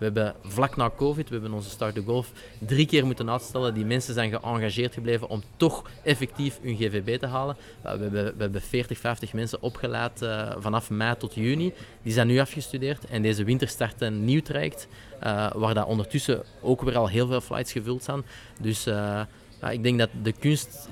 We 0.02 0.08
hebben 0.08 0.34
vlak 0.42 0.76
na 0.76 0.90
COVID, 0.96 1.28
we 1.28 1.34
hebben 1.34 1.52
onze 1.52 1.70
Start 1.70 1.94
de 1.94 2.02
Golf 2.02 2.32
drie 2.58 2.86
keer 2.86 3.06
moeten 3.06 3.30
uitstellen. 3.30 3.74
Die 3.74 3.84
mensen 3.84 4.14
zijn 4.14 4.30
geëngageerd 4.30 4.94
gebleven 4.94 5.28
om 5.28 5.42
toch 5.56 5.90
effectief 6.02 6.58
hun 6.62 6.76
GVB 6.76 7.18
te 7.18 7.26
halen. 7.26 7.56
We 7.82 7.88
hebben, 7.88 8.10
we 8.10 8.42
hebben 8.42 8.60
40, 8.60 8.98
50 8.98 9.32
mensen 9.32 9.62
opgeleid 9.62 10.22
uh, 10.22 10.52
vanaf 10.58 10.90
mei 10.90 11.16
tot 11.16 11.34
juni. 11.34 11.72
Die 12.02 12.12
zijn 12.12 12.26
nu 12.26 12.38
afgestudeerd 12.38 13.04
en 13.04 13.22
deze 13.22 13.44
winter 13.44 13.68
start 13.68 14.00
een 14.00 14.24
nieuw 14.24 14.42
traject. 14.42 14.88
Uh, 15.24 15.52
waar 15.54 15.74
dat 15.74 15.86
ondertussen 15.86 16.42
ook 16.60 16.82
weer 16.82 16.96
al 16.96 17.08
heel 17.08 17.26
veel 17.26 17.40
flights 17.40 17.72
gevuld 17.72 18.04
zijn. 18.04 18.22
Dus 18.60 18.86
uh, 18.86 19.20
ja, 19.62 19.70
ik 19.70 19.82
denk 19.82 19.98
dat 19.98 20.08
de 20.22 20.32
kunst 20.32 20.88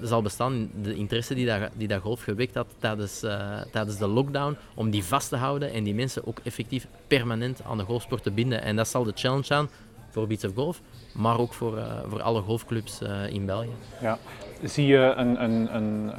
zal 0.00 0.22
bestaan, 0.22 0.70
de 0.82 0.94
interesse 0.94 1.34
die 1.34 1.46
dat, 1.46 1.70
die 1.76 1.88
dat 1.88 2.00
golf 2.00 2.22
gewekt 2.22 2.54
had 2.54 2.66
tijdens, 2.78 3.24
uh, 3.24 3.60
tijdens 3.72 3.96
de 3.96 4.06
lockdown, 4.06 4.56
om 4.74 4.90
die 4.90 5.04
vast 5.04 5.28
te 5.28 5.36
houden 5.36 5.72
en 5.72 5.84
die 5.84 5.94
mensen 5.94 6.26
ook 6.26 6.38
effectief 6.42 6.86
permanent 7.06 7.60
aan 7.62 7.78
de 7.78 7.84
golfsport 7.84 8.22
te 8.22 8.30
binden. 8.30 8.62
En 8.62 8.76
dat 8.76 8.88
zal 8.88 9.04
de 9.04 9.12
challenge 9.14 9.44
zijn 9.44 9.68
voor 10.10 10.26
Beats 10.26 10.44
of 10.44 10.54
Golf, 10.54 10.80
maar 11.14 11.38
ook 11.38 11.52
voor, 11.52 11.76
uh, 11.76 11.84
voor 12.06 12.22
alle 12.22 12.40
golfclubs 12.40 13.00
in 13.28 13.46
België. 13.46 13.74
Ja. 14.00 14.18
Zie 14.62 14.86
je 14.86 15.12
een, 15.16 15.42
een, 15.42 15.74
een, 15.74 16.12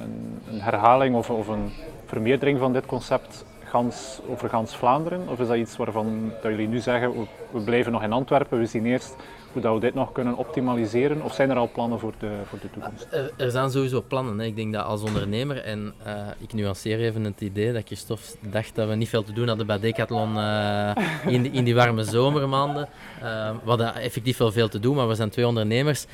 een 0.49 0.61
herhaling 0.61 1.15
of, 1.15 1.29
of 1.29 1.47
een 1.47 1.71
vermeerdering 2.05 2.59
van 2.59 2.73
dit 2.73 2.85
concept 2.85 3.45
gans, 3.63 4.19
over 4.27 4.49
gans 4.49 4.75
Vlaanderen? 4.75 5.27
Of 5.27 5.39
is 5.39 5.47
dat 5.47 5.57
iets 5.57 5.77
waarvan 5.77 6.31
dat 6.41 6.51
jullie 6.51 6.67
nu 6.67 6.79
zeggen, 6.79 7.11
we, 7.19 7.25
we 7.51 7.59
blijven 7.59 7.91
nog 7.91 8.03
in 8.03 8.11
Antwerpen, 8.11 8.59
we 8.59 8.65
zien 8.65 8.85
eerst 8.85 9.15
hoe 9.55 9.63
dat 9.63 9.73
we 9.73 9.79
dit 9.79 9.93
nog 9.93 10.11
kunnen 10.11 10.35
optimaliseren? 10.35 11.21
Of 11.21 11.33
zijn 11.33 11.49
er 11.49 11.57
al 11.57 11.69
plannen 11.73 11.99
voor 11.99 12.13
de, 12.19 12.31
voor 12.45 12.59
de 12.59 12.69
toekomst? 12.71 13.07
Er, 13.11 13.31
er 13.37 13.51
zijn 13.51 13.71
sowieso 13.71 14.03
plannen. 14.07 14.39
Hè. 14.39 14.45
Ik 14.45 14.55
denk 14.55 14.73
dat 14.73 14.85
als 14.85 15.01
ondernemer, 15.01 15.57
en 15.63 15.93
uh, 16.07 16.27
ik 16.37 16.53
nuanceer 16.53 16.99
even 16.99 17.23
het 17.23 17.41
idee 17.41 17.73
dat 17.73 17.83
Christophe 17.85 18.23
dacht 18.49 18.75
dat 18.75 18.87
we 18.87 18.95
niet 18.95 19.09
veel 19.09 19.23
te 19.23 19.33
doen 19.33 19.47
hadden 19.47 19.67
bij 19.67 19.79
Decathlon 19.79 20.35
uh, 20.35 20.91
in, 21.25 21.53
in 21.53 21.63
die 21.63 21.75
warme 21.75 22.03
zomermaanden. 22.03 22.87
Uh, 23.17 23.23
we 23.63 23.69
hadden 23.69 23.95
effectief 23.95 24.37
wel 24.37 24.51
veel 24.51 24.67
te 24.67 24.79
doen, 24.79 24.95
maar 24.95 25.07
we 25.07 25.15
zijn 25.15 25.29
twee 25.29 25.47
ondernemers 25.47 26.05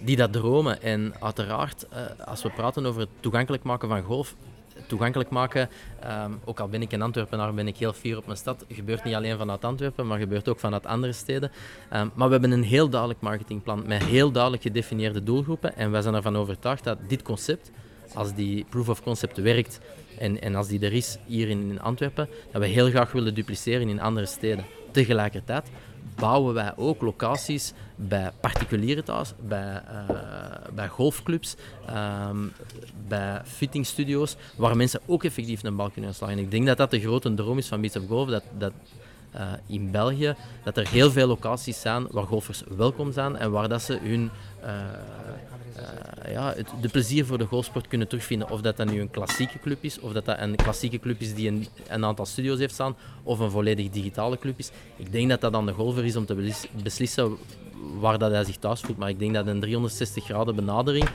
die 0.00 0.16
dat 0.16 0.32
dromen. 0.32 0.82
En 0.82 1.14
uiteraard, 1.20 1.86
als 2.24 2.42
we 2.42 2.50
praten 2.50 2.86
over 2.86 3.00
het 3.00 3.10
toegankelijk 3.20 3.62
maken 3.62 3.88
van 3.88 4.02
golf, 4.02 4.34
toegankelijk 4.86 5.30
maken. 5.30 5.68
Um, 6.24 6.40
ook 6.44 6.60
al 6.60 6.68
ben 6.68 6.82
ik 6.82 6.92
in 6.92 7.02
Antwerpenaar, 7.02 7.54
ben 7.54 7.66
ik 7.66 7.76
heel 7.76 7.92
fier 7.92 8.16
op 8.16 8.26
mijn 8.26 8.38
stad. 8.38 8.64
Gebeurt 8.68 9.04
niet 9.04 9.14
alleen 9.14 9.38
vanuit 9.38 9.64
Antwerpen, 9.64 10.06
maar 10.06 10.18
gebeurt 10.18 10.48
ook 10.48 10.58
vanuit 10.58 10.86
andere 10.86 11.12
steden. 11.12 11.50
Um, 11.92 12.10
maar 12.14 12.26
we 12.26 12.32
hebben 12.32 12.50
een 12.50 12.62
heel 12.62 12.88
duidelijk 12.88 13.20
marketingplan 13.20 13.86
met 13.86 14.04
heel 14.04 14.30
duidelijk 14.30 14.62
gedefinieerde 14.62 15.22
doelgroepen. 15.22 15.76
En 15.76 15.90
wij 15.90 16.02
zijn 16.02 16.14
ervan 16.14 16.36
overtuigd 16.36 16.84
dat 16.84 16.98
dit 17.08 17.22
concept, 17.22 17.70
als 18.14 18.34
die 18.34 18.64
proof 18.68 18.88
of 18.88 19.02
concept 19.02 19.36
werkt 19.36 19.80
en, 20.18 20.40
en 20.40 20.54
als 20.54 20.68
die 20.68 20.80
er 20.80 20.92
is 20.92 21.18
hier 21.26 21.48
in 21.48 21.80
Antwerpen, 21.80 22.28
dat 22.50 22.62
we 22.62 22.68
heel 22.68 22.90
graag 22.90 23.12
willen 23.12 23.34
dupliceren 23.34 23.88
in 23.88 24.00
andere 24.00 24.26
steden. 24.26 24.64
Tegelijkertijd 24.90 25.70
bouwen 26.14 26.54
wij 26.54 26.72
ook 26.76 27.02
locaties 27.02 27.72
bij 27.96 28.30
particulieren 28.40 29.04
thuis, 29.04 29.32
bij, 29.40 29.82
uh, 30.10 30.16
bij 30.74 30.88
golfclubs, 30.88 31.56
um, 32.28 32.52
bij 33.08 33.40
fittingstudio's, 33.44 34.36
waar 34.56 34.76
mensen 34.76 35.00
ook 35.06 35.24
effectief 35.24 35.62
een 35.62 35.76
bal 35.76 35.90
kunnen 35.90 36.14
slagen. 36.14 36.38
Ik 36.38 36.50
denk 36.50 36.66
dat 36.66 36.76
dat 36.76 36.90
de 36.90 37.00
grote 37.00 37.34
droom 37.34 37.58
is 37.58 37.68
van 37.68 37.80
Beats 37.80 37.96
of 37.96 38.06
Golf, 38.06 38.28
dat, 38.28 38.42
dat 38.58 38.72
in 39.66 39.90
België, 39.90 40.34
dat 40.64 40.76
er 40.76 40.88
heel 40.88 41.10
veel 41.10 41.26
locaties 41.26 41.80
zijn 41.80 42.06
waar 42.10 42.26
golfers 42.26 42.62
welkom 42.76 43.12
zijn 43.12 43.36
en 43.36 43.50
waar 43.50 43.68
dat 43.68 43.82
ze 43.82 43.98
hun 44.02 44.30
uh, 44.64 46.32
ja, 46.32 46.52
het, 46.56 46.68
de 46.80 46.88
plezier 46.88 47.26
voor 47.26 47.38
de 47.38 47.46
golfsport 47.46 47.88
kunnen 47.88 48.08
terugvinden. 48.08 48.50
Of 48.50 48.60
dat 48.60 48.76
dat 48.76 48.90
nu 48.90 49.00
een 49.00 49.10
klassieke 49.10 49.58
club 49.58 49.84
is, 49.84 50.00
of 50.00 50.12
dat 50.12 50.24
dat 50.24 50.38
een 50.38 50.56
klassieke 50.56 50.98
club 50.98 51.20
is 51.20 51.34
die 51.34 51.48
een, 51.48 51.66
een 51.88 52.04
aantal 52.04 52.26
studio's 52.26 52.58
heeft 52.58 52.74
staan, 52.74 52.96
of 53.22 53.38
een 53.38 53.50
volledig 53.50 53.90
digitale 53.90 54.38
club 54.38 54.58
is. 54.58 54.70
Ik 54.96 55.12
denk 55.12 55.28
dat 55.28 55.40
dat 55.40 55.52
dan 55.52 55.66
de 55.66 55.72
golfer 55.72 56.04
is 56.04 56.16
om 56.16 56.26
te 56.26 56.52
beslissen 56.82 57.36
waar 58.00 58.18
dat 58.18 58.30
hij 58.30 58.44
zich 58.44 58.56
thuis 58.56 58.80
voelt. 58.80 58.98
Maar 58.98 59.08
ik 59.08 59.18
denk 59.18 59.34
dat 59.34 59.46
een 59.46 59.60
360 59.60 60.24
graden 60.24 60.54
benadering, 60.54 61.08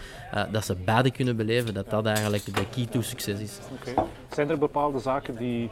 dat 0.51 0.65
ze 0.65 0.75
beide 0.75 1.11
kunnen 1.11 1.35
beleven, 1.35 1.73
dat 1.73 1.89
dat 1.89 2.05
eigenlijk 2.05 2.45
de 2.45 2.65
key 2.69 2.85
to 2.85 3.01
succes 3.01 3.39
is. 3.39 3.57
Okay. 3.81 4.05
Zijn 4.31 4.49
er 4.49 4.57
bepaalde 4.57 4.99
zaken 4.99 5.35
die, 5.35 5.69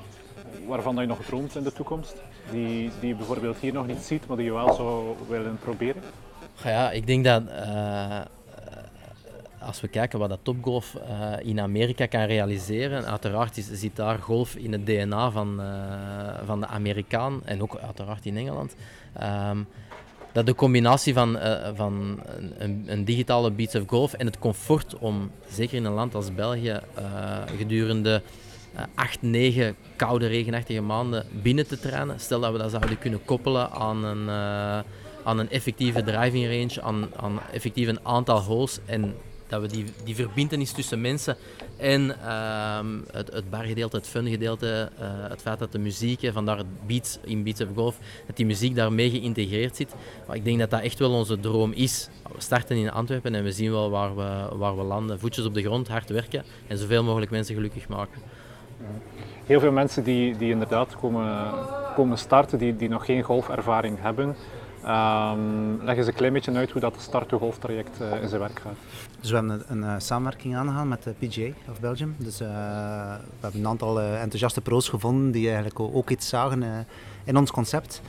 waarvan 0.67 0.95
je 0.95 1.05
nog 1.05 1.19
droomt 1.25 1.55
in 1.55 1.63
de 1.63 1.73
toekomst? 1.73 2.15
Die, 2.51 2.91
die 2.99 3.09
je 3.09 3.15
bijvoorbeeld 3.15 3.57
hier 3.57 3.73
nog 3.73 3.87
niet 3.87 4.01
ziet, 4.01 4.27
maar 4.27 4.37
die 4.37 4.45
je 4.45 4.53
wel 4.53 4.73
zou 4.73 5.15
willen 5.27 5.57
proberen? 5.59 6.01
Ja, 6.63 6.91
ik 6.91 7.07
denk 7.07 7.23
dat 7.23 7.43
uh, 7.43 8.19
als 9.59 9.81
we 9.81 9.87
kijken 9.87 10.19
wat 10.19 10.29
dat 10.29 10.39
topgolf 10.41 10.95
uh, 10.95 11.49
in 11.49 11.59
Amerika 11.59 12.05
kan 12.05 12.23
realiseren, 12.23 13.05
uiteraard 13.05 13.57
is, 13.57 13.71
zit 13.71 13.95
daar 13.95 14.19
golf 14.19 14.55
in 14.55 14.71
het 14.71 14.85
DNA 14.85 15.31
van, 15.31 15.61
van 16.45 16.59
de 16.59 16.67
Amerikaan 16.67 17.41
en 17.45 17.61
ook 17.61 17.77
uiteraard 17.77 18.25
in 18.25 18.37
Engeland. 18.37 18.75
Um, 19.49 19.67
dat 20.31 20.45
de 20.45 20.55
combinatie 20.55 21.13
van, 21.13 21.37
van 21.75 22.19
een, 22.57 22.83
een, 22.87 23.05
digitale 23.05 23.51
beats 23.51 23.75
of 23.75 23.83
golf 23.87 24.13
en 24.13 24.25
het 24.25 24.39
comfort 24.39 24.97
om, 24.97 25.31
zeker 25.49 25.77
in 25.77 25.85
een 25.85 25.93
land 25.93 26.15
als 26.15 26.33
België, 26.33 26.79
gedurende 27.57 28.21
8, 28.95 29.21
9 29.21 29.75
koude, 29.95 30.27
regenachtige 30.27 30.81
maanden 30.81 31.25
binnen 31.41 31.67
te 31.67 31.79
trainen. 31.79 32.19
Stel 32.19 32.39
dat 32.39 32.51
we 32.51 32.57
dat 32.57 32.71
zouden 32.71 32.99
kunnen 32.99 33.25
koppelen 33.25 33.71
aan 33.71 34.03
een, 34.03 34.29
aan 35.23 35.39
een 35.39 35.49
effectieve 35.49 36.03
driving 36.03 36.45
range, 36.45 36.81
aan, 36.81 37.09
aan 37.15 37.39
effectief 37.51 37.87
een 37.87 38.05
aantal 38.05 38.39
holes 38.39 38.79
en 38.85 39.15
dat 39.47 39.61
we 39.61 39.67
die, 39.67 39.85
die 40.03 40.15
verbindenis 40.15 40.71
tussen 40.71 41.01
mensen 41.01 41.37
en 41.77 42.21
ehm, 42.21 42.87
het, 43.11 43.33
het 43.33 43.49
bargedeelte, 43.49 43.97
het 43.97 44.07
fun-gedeelte, 44.07 44.89
uh, 44.99 45.29
het 45.29 45.41
feit 45.41 45.59
dat 45.59 45.71
de 45.71 45.79
muziek, 45.79 46.29
vandaar 46.33 46.57
het 46.57 46.87
beats 46.87 47.19
in 47.23 47.43
Beats 47.43 47.61
of 47.61 47.67
Golf, 47.75 47.97
dat 48.27 48.35
die 48.35 48.45
muziek 48.45 48.75
daarmee 48.75 49.09
geïntegreerd 49.09 49.75
zit. 49.75 49.95
Maar 50.27 50.35
ik 50.35 50.43
denk 50.43 50.59
dat 50.59 50.69
dat 50.69 50.81
echt 50.81 50.99
wel 50.99 51.11
onze 51.11 51.39
droom 51.39 51.71
is. 51.71 52.09
We 52.33 52.41
starten 52.41 52.77
in 52.77 52.91
Antwerpen 52.91 53.35
en 53.35 53.43
we 53.43 53.51
zien 53.51 53.71
wel 53.71 53.89
waar 53.89 54.15
we, 54.15 54.55
waar 54.57 54.77
we 54.77 54.83
landen. 54.83 55.19
Voetjes 55.19 55.45
op 55.45 55.53
de 55.53 55.61
grond, 55.61 55.87
hard 55.87 56.09
werken 56.09 56.43
en 56.67 56.77
zoveel 56.77 57.03
mogelijk 57.03 57.31
mensen 57.31 57.55
gelukkig 57.55 57.87
maken. 57.87 58.21
Heel 59.45 59.59
veel 59.59 59.71
mensen 59.71 60.03
die, 60.03 60.37
die 60.37 60.51
inderdaad 60.51 60.95
komen, 60.95 61.51
komen 61.95 62.17
starten, 62.17 62.57
die, 62.57 62.75
die 62.75 62.89
nog 62.89 63.05
geen 63.05 63.23
golfervaring 63.23 63.97
hebben, 64.01 64.35
Um, 64.87 65.79
leg 65.83 65.97
eens 65.97 66.07
een 66.07 66.13
klein 66.13 66.33
beetje 66.33 66.51
uit 66.51 66.71
hoe 66.71 66.81
dat 66.81 66.95
Start 66.99 67.29
to 67.29 67.37
Golf 67.37 67.57
traject 67.57 68.01
uh, 68.01 68.21
in 68.21 68.27
zijn 68.29 68.41
werk 68.41 68.59
gaat. 68.59 68.75
Dus 69.19 69.29
we 69.29 69.35
hebben 69.35 69.63
een, 69.67 69.81
uh, 69.81 69.95
samenwerking 69.97 70.55
aangegaan 70.55 70.87
met 70.87 71.03
de 71.03 71.13
PGA 71.19 71.47
of 71.69 71.79
Belgium. 71.79 72.15
Dus 72.17 72.37
we 72.37 72.45
hebben 73.39 73.59
een 73.59 73.67
aantal 73.67 74.01
enthousiaste 74.01 74.61
pro's 74.61 74.89
gevonden 74.89 75.31
die 75.31 75.45
eigenlijk 75.45 75.79
ook 75.79 76.09
iets 76.09 76.29
zagen 76.29 76.87
in 77.23 77.37
ons 77.37 77.51
concept. 77.51 78.01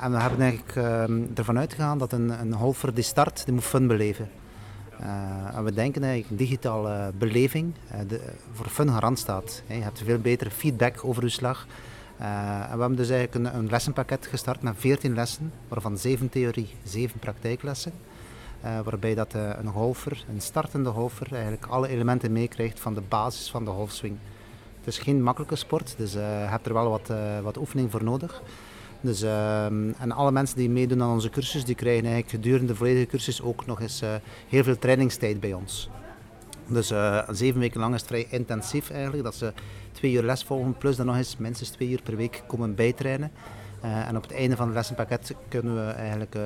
en 0.00 0.12
we 0.12 0.18
hebben 0.18 0.40
eigenlijk 0.40 0.76
ehm, 0.76 1.22
ervan 1.34 1.58
uitgegaan 1.58 1.98
dat 1.98 2.12
een, 2.12 2.40
een 2.40 2.52
golfer 2.52 2.94
die 2.94 3.04
start, 3.04 3.44
die 3.44 3.54
moet 3.54 3.64
fun 3.64 3.86
beleven. 3.86 4.28
En 5.54 5.64
we 5.64 5.72
denken 5.72 6.02
eigenlijk 6.04 6.38
digitale 6.38 7.12
beleving 7.18 7.74
de, 8.08 8.20
voor 8.52 8.66
fun 8.68 8.88
garant 8.88 9.18
staat. 9.18 9.62
je 9.66 9.74
hebt 9.74 10.02
veel 10.04 10.18
betere 10.18 10.50
feedback 10.50 11.04
over 11.04 11.22
je 11.22 11.28
slag. 11.28 11.66
Uh, 12.20 12.60
en 12.60 12.72
we 12.72 12.80
hebben 12.80 12.96
dus 12.96 13.10
eigenlijk 13.10 13.54
een, 13.54 13.68
lessenpakket 13.68 14.26
gestart 14.26 14.62
met 14.62 14.74
14 14.76 15.14
lessen, 15.14 15.52
waarvan 15.68 15.98
7 15.98 16.28
theorie, 16.28 16.68
7 16.84 17.18
praktijklessen. 17.18 17.92
Waarbij 18.84 19.14
dat, 19.14 19.34
een 19.34 19.72
golfer, 19.72 20.24
een 20.34 20.40
startende 20.40 20.90
golfer, 20.90 21.32
eigenlijk 21.32 21.66
alle 21.66 21.88
elementen 21.88 22.32
meekrijgt 22.32 22.80
van 22.80 22.94
de 22.94 23.02
basis 23.08 23.50
van 23.50 23.64
de 23.64 23.70
golfswing. 23.70 24.16
Het 24.78 24.86
is 24.86 24.98
geen 24.98 25.22
makkelijke 25.22 25.56
sport, 25.56 25.94
dus 25.96 26.12
je 26.12 26.18
hebt 26.18 26.66
er 26.66 26.72
wel 26.72 26.90
wat, 26.90 27.10
wat 27.42 27.56
oefening 27.56 27.90
voor 27.90 28.04
nodig. 28.04 28.42
Dus, 29.00 29.22
ehm, 29.22 29.92
en 29.98 30.12
alle 30.12 30.32
mensen 30.32 30.56
die 30.56 30.70
meedoen 30.70 31.02
aan 31.02 31.12
onze 31.12 31.30
cursus, 31.30 31.64
die 31.64 31.74
krijgen 31.74 32.04
eigenlijk 32.04 32.34
gedurende 32.34 32.66
de 32.66 32.74
volledige 32.74 33.06
cursus 33.06 33.42
ook 33.42 33.66
nog 33.66 33.80
eens 33.80 34.02
heel 34.48 34.64
veel 34.64 34.78
trainingstijd 34.78 35.40
bij 35.40 35.52
ons. 35.52 35.90
Dus 36.66 36.92
zeven 37.30 37.60
weken 37.60 37.80
lang 37.80 37.94
is 37.94 38.00
het 38.00 38.08
vrij 38.08 38.26
intensief 38.30 38.90
eigenlijk, 38.90 39.22
dat 39.22 39.34
ze 39.34 39.52
twee 39.92 40.12
uur 40.12 40.22
les 40.22 40.44
volgen, 40.44 40.76
plus 40.78 40.96
dan 40.96 41.06
nog 41.06 41.16
eens 41.16 41.36
minstens 41.36 41.68
twee 41.68 41.90
uur 41.90 42.02
per 42.02 42.16
week 42.16 42.42
komen 42.46 42.74
bijtrainen. 42.74 43.30
Uh, 43.84 44.08
en 44.08 44.16
op 44.16 44.22
het 44.22 44.32
einde 44.32 44.56
van 44.56 44.66
het 44.66 44.76
lessenpakket 44.76 45.34
kunnen 45.48 45.86
we 45.86 45.90
eigenlijk 45.90 46.36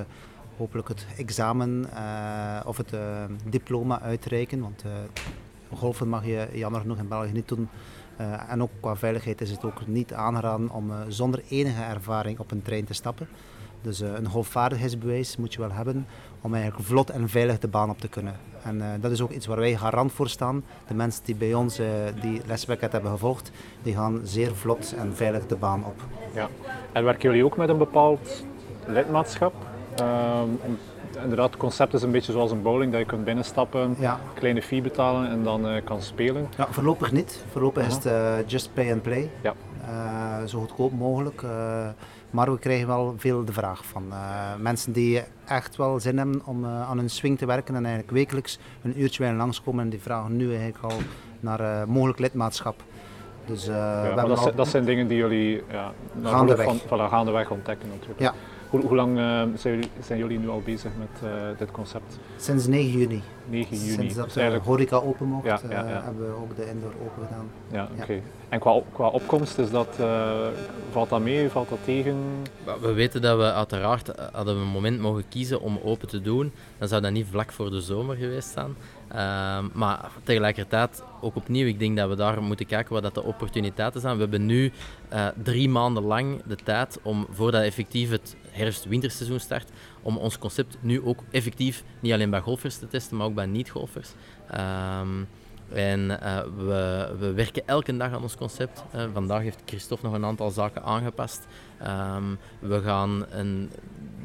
hopelijk 0.56 0.88
het 0.88 1.06
examen 1.16 1.86
of 2.66 2.76
het 2.76 2.92
diploma 3.48 4.00
uitreiken. 4.00 4.60
Want 4.60 4.84
golfen 5.74 6.08
mag 6.08 6.26
je 6.26 6.48
jammer 6.52 6.80
genoeg 6.80 6.98
in 6.98 7.08
België 7.08 7.32
niet 7.32 7.48
doen. 7.48 7.68
En 8.48 8.62
ook 8.62 8.70
qua 8.80 8.96
veiligheid 8.96 9.40
is 9.40 9.50
het 9.50 9.64
ook 9.64 9.86
niet 9.86 10.12
aangeraden 10.12 10.70
om 10.70 10.92
zonder 11.08 11.42
enige 11.48 11.82
ervaring 11.82 12.38
op 12.38 12.50
een 12.50 12.62
trein 12.62 12.84
te 12.84 12.94
stappen. 12.94 13.28
Dus 13.82 14.00
een 14.00 14.28
golfvaardigheidsbewijs 14.28 15.36
moet 15.36 15.52
je 15.52 15.60
wel 15.60 15.72
hebben 15.72 16.06
om 16.40 16.54
eigenlijk 16.54 16.84
vlot 16.84 17.10
en 17.10 17.28
veilig 17.28 17.58
de 17.58 17.68
baan 17.68 17.90
op 17.90 18.00
te 18.00 18.08
kunnen. 18.08 18.34
En 18.62 18.82
dat 19.00 19.10
is 19.10 19.20
ook 19.20 19.30
iets 19.30 19.46
waar 19.46 19.58
wij 19.58 19.76
garant 19.76 20.12
voor 20.12 20.28
staan. 20.28 20.64
De 20.86 20.94
mensen 20.94 21.24
die 21.24 21.34
bij 21.34 21.54
ons 21.54 21.80
die 22.20 22.40
lespakket 22.46 22.92
hebben 22.92 23.10
gevolgd, 23.10 23.50
die 23.82 23.94
gaan 23.94 24.20
zeer 24.24 24.54
vlot 24.54 24.94
en 24.98 25.16
veilig 25.16 25.46
de 25.46 25.56
baan 25.56 25.84
op. 25.84 26.02
Ja. 26.34 26.48
En 26.92 27.04
werken 27.04 27.28
jullie 27.28 27.44
ook 27.44 27.56
met 27.56 27.68
een 27.68 27.78
bepaald 27.78 28.44
lidmaatschap? 28.86 29.54
Inderdaad, 31.22 31.50
het 31.50 31.56
concept 31.56 31.94
is 31.94 32.02
een 32.02 32.10
beetje 32.10 32.32
zoals 32.32 32.50
een 32.50 32.62
bowling, 32.62 32.92
dat 32.92 33.00
je 33.00 33.06
kunt 33.06 33.24
binnenstappen, 33.24 33.96
ja. 33.98 34.20
kleine 34.34 34.62
fee 34.62 34.82
betalen 34.82 35.30
en 35.30 35.42
dan 35.42 35.66
uh, 35.66 35.84
kan 35.84 36.02
spelen. 36.02 36.48
Ja, 36.56 36.66
voorlopig 36.70 37.12
niet. 37.12 37.44
Voorlopig 37.50 37.86
is 37.86 38.04
het 38.04 38.50
just 38.50 38.74
pay 38.74 38.92
and 38.92 39.02
play. 39.02 39.30
Ja. 39.42 39.54
zo 40.46 40.58
goedkoop 40.58 40.92
mogelijk. 40.92 41.44
Maar 42.30 42.52
we 42.52 42.58
krijgen 42.58 42.86
wel 42.86 43.14
veel 43.16 43.44
de 43.44 43.52
vraag 43.52 43.84
van 43.84 44.12
mensen 44.58 44.92
die 44.92 45.22
echt 45.46 45.76
wel 45.76 46.00
zin 46.00 46.16
hebben 46.16 46.42
om 46.44 46.66
aan 46.66 46.98
hun 46.98 47.10
swing 47.10 47.38
te 47.38 47.46
werken 47.46 47.74
en 47.74 47.84
eigenlijk 47.84 48.14
wekelijks 48.14 48.58
een 48.82 49.00
uurtje 49.00 49.24
bij 49.24 49.34
langskomen 49.34 49.84
en 49.84 49.90
die 49.90 50.00
vragen 50.00 50.36
nu 50.36 50.48
eigenlijk 50.48 50.84
al 50.84 50.98
naar 51.40 51.88
mogelijk 51.88 52.18
lidmaatschap. 52.18 52.82
Dus, 53.44 53.64
ja, 53.64 54.14
dat, 54.14 54.38
al... 54.38 54.54
dat, 54.54 54.68
zijn 54.68 54.84
dingen 54.84 55.06
die 55.06 55.16
jullie 55.16 55.62
ja, 55.70 55.92
gaandeweg. 56.22 56.66
Van, 56.66 56.80
voilà, 56.80 57.10
gaandeweg 57.10 57.50
ontdekken 57.50 57.88
natuurlijk. 57.88 58.20
Ja. 58.20 58.34
Hoe, 58.70 58.80
hoe 58.80 58.96
lang 58.96 59.18
uh, 59.18 59.42
zijn, 59.54 59.74
jullie, 59.74 59.90
zijn, 60.00 60.18
jullie, 60.18 60.38
nu 60.38 60.48
al 60.48 60.62
bezig 60.64 60.90
met 60.98 61.30
uh, 61.30 61.58
dit 61.58 61.70
concept? 61.70 62.18
Sinds 62.36 62.66
9 62.66 62.98
juni. 62.98 63.22
9 63.48 63.76
juni. 63.76 63.92
Sinds 63.92 64.14
dat 64.14 64.24
dus 64.24 64.36
eigenlijk... 64.36 64.66
horeca 64.66 64.96
open 64.96 65.26
mocht, 65.26 65.46
ja, 65.46 65.60
ja, 65.70 65.84
uh, 65.84 66.04
hebben 66.04 66.26
we 66.26 66.42
ook 66.42 66.56
de 66.56 66.68
indoor 66.68 66.92
open 67.02 67.26
gedaan. 67.26 67.50
Ja, 67.72 67.88
oké. 68.00 68.20
En 68.48 68.60
qua, 68.60 68.80
qua 68.92 69.08
opkomst, 69.08 69.58
is 69.58 69.70
dat, 69.70 69.98
valt 70.90 71.08
dat 71.08 71.20
mee, 71.20 71.48
valt 71.48 71.68
dat 71.68 71.78
tegen? 71.84 72.16
We 72.80 72.92
weten 72.92 73.22
dat 73.22 73.36
we 73.36 73.52
uiteraard, 73.52 74.12
hadden 74.32 74.54
we 74.54 74.60
een 74.60 74.66
moment 74.66 75.00
mogen 75.00 75.28
kiezen 75.28 75.60
om 75.60 75.78
open 75.84 76.08
te 76.08 76.20
doen, 76.20 76.52
dan 76.78 76.88
zou 76.88 77.02
dat 77.02 77.12
niet 77.12 77.26
vlak 77.30 77.52
voor 77.52 77.70
de 77.70 77.80
zomer 77.80 78.16
geweest 78.16 78.48
zijn. 78.48 78.74
Ehm, 79.12 79.64
maar 79.72 80.10
tegelijkertijd, 80.22 81.02
ook 81.20 81.36
opnieuw, 81.36 81.66
ik 81.66 81.78
denk 81.78 81.96
dat 81.96 82.08
we 82.08 82.16
daar 82.16 82.42
moeten 82.42 82.66
kijken 82.66 82.92
wat 82.92 83.02
dat 83.02 83.14
de 83.14 83.22
opportuniteiten 83.22 84.00
zijn. 84.00 84.14
We 84.14 84.20
hebben 84.20 84.46
nu 84.46 84.72
uh, 85.12 85.26
drie 85.42 85.68
maanden 85.68 86.02
lang 86.02 86.42
de 86.46 86.56
tijd 86.56 86.98
om, 87.02 87.26
voordat 87.30 87.62
effectief 87.62 88.10
het 88.10 88.36
herfst-winterseizoen 88.50 89.40
start, 89.40 89.70
om 90.02 90.16
ons 90.16 90.38
concept 90.38 90.76
nu 90.80 91.02
ook 91.04 91.22
effectief 91.30 91.84
niet 92.00 92.12
alleen 92.12 92.30
bij 92.30 92.40
golfers 92.40 92.76
te 92.76 92.88
testen, 92.88 93.16
maar 93.16 93.26
ook 93.26 93.34
bij 93.34 93.46
niet-golfers. 93.46 94.10
Um, 94.54 95.28
en 95.72 96.00
uh, 96.10 96.40
we, 96.56 97.14
we, 97.18 97.32
werken 97.32 97.66
elke 97.66 97.96
dag 97.96 98.12
aan 98.12 98.22
ons 98.22 98.36
concept. 98.36 98.84
Uh, 98.94 99.02
vandaag 99.12 99.42
heeft 99.42 99.62
Christophe 99.64 100.06
nog 100.06 100.14
een 100.14 100.24
aantal 100.24 100.50
zaken 100.50 100.82
aangepast. 100.82 101.46
Um, 101.82 102.38
we 102.58 102.82
gaan 102.82 103.26
een, 103.30 103.70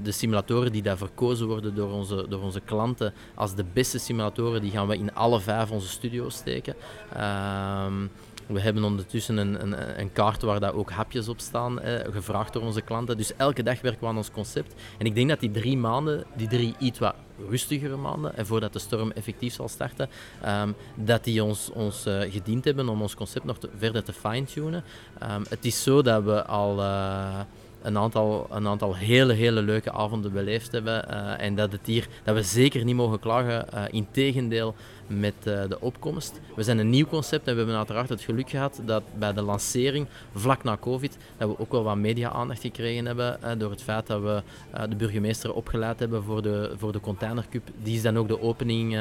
de 0.03 0.11
simulatoren 0.11 0.71
die 0.71 0.81
daar 0.81 0.97
verkozen 0.97 1.47
worden 1.47 1.75
door 1.75 1.91
onze, 1.91 2.25
door 2.29 2.41
onze 2.41 2.59
klanten 2.59 3.13
als 3.35 3.55
de 3.55 3.65
beste 3.73 3.97
simulatoren, 3.97 4.61
die 4.61 4.71
gaan 4.71 4.87
we 4.87 4.97
in 4.97 5.13
alle 5.13 5.39
vijf 5.41 5.71
onze 5.71 5.87
studio's 5.87 6.35
steken. 6.35 6.75
Um, 7.13 8.09
we 8.47 8.59
hebben 8.61 8.83
ondertussen 8.83 9.37
een, 9.37 9.61
een, 9.61 9.99
een, 9.99 10.11
kaart 10.11 10.41
waar 10.41 10.59
daar 10.59 10.73
ook 10.73 10.91
hapjes 10.91 11.27
op 11.27 11.39
staan, 11.39 11.81
eh, 11.81 12.13
gevraagd 12.13 12.53
door 12.53 12.61
onze 12.61 12.81
klanten. 12.81 13.17
Dus 13.17 13.35
elke 13.35 13.63
dag 13.63 13.81
werken 13.81 14.01
we 14.01 14.07
aan 14.07 14.17
ons 14.17 14.31
concept. 14.31 14.73
En 14.97 15.05
ik 15.05 15.15
denk 15.15 15.29
dat 15.29 15.39
die 15.39 15.51
drie 15.51 15.77
maanden, 15.77 16.23
die 16.35 16.47
drie 16.47 16.75
iets 16.79 16.99
wat 16.99 17.15
rustigere 17.49 17.95
maanden, 17.95 18.37
en 18.37 18.45
voordat 18.45 18.73
de 18.73 18.79
storm 18.79 19.11
effectief 19.11 19.53
zal 19.53 19.67
starten, 19.67 20.09
um, 20.45 20.75
dat 20.95 21.23
die 21.23 21.43
ons, 21.43 21.69
ons 21.73 22.07
uh, 22.07 22.21
gediend 22.31 22.65
hebben 22.65 22.89
om 22.89 23.01
ons 23.01 23.15
concept 23.15 23.45
nog 23.45 23.57
verder 23.77 24.03
te 24.03 24.13
fine-tunen. 24.13 24.83
Um, 25.23 25.43
het 25.49 25.65
is 25.65 25.83
zo 25.83 26.01
dat 26.01 26.23
we 26.23 26.45
al... 26.45 26.79
Uh, 26.79 27.39
een 27.81 27.97
aantal, 27.97 28.47
een 28.51 28.67
aantal 28.67 28.95
hele, 28.95 29.33
hele 29.33 29.61
leuke 29.61 29.91
avonden 29.91 30.33
beleefd 30.33 30.71
hebben. 30.71 31.05
Uh, 31.09 31.41
en 31.41 31.55
dat, 31.55 31.71
het 31.71 31.85
hier, 31.85 32.07
dat 32.23 32.35
we 32.35 32.43
zeker 32.43 32.83
niet 32.83 32.95
mogen 32.95 33.19
klagen. 33.19 33.65
Uh, 33.73 33.83
Integendeel 33.89 34.75
met 35.07 35.33
uh, 35.43 35.61
de 35.69 35.81
opkomst. 35.81 36.39
We 36.55 36.63
zijn 36.63 36.77
een 36.77 36.89
nieuw 36.89 37.05
concept 37.05 37.47
en 37.47 37.51
we 37.51 37.57
hebben 37.57 37.77
uiteraard 37.77 38.09
het 38.09 38.21
geluk 38.21 38.49
gehad 38.49 38.81
dat 38.85 39.03
bij 39.17 39.33
de 39.33 39.41
lancering, 39.41 40.07
vlak 40.33 40.63
na 40.63 40.77
COVID, 40.77 41.17
dat 41.37 41.49
we 41.49 41.59
ook 41.59 41.71
wel 41.71 41.83
wat 41.83 41.95
media-aandacht 41.95 42.61
gekregen 42.61 43.05
hebben. 43.05 43.39
door 43.57 43.71
het 43.71 43.81
feit 43.81 44.07
dat 44.07 44.21
we 44.21 44.41
de 44.89 44.95
burgemeester 44.95 45.53
opgeleid 45.53 45.99
hebben 45.99 46.23
voor 46.23 46.41
de, 46.41 46.73
voor 46.77 46.91
de 46.91 46.99
Container 46.99 47.45
Cup. 47.49 47.69
Die 47.83 47.95
is 47.95 48.01
dan 48.01 48.17
ook 48.17 48.27
de 48.27 48.41
opening 48.41 48.97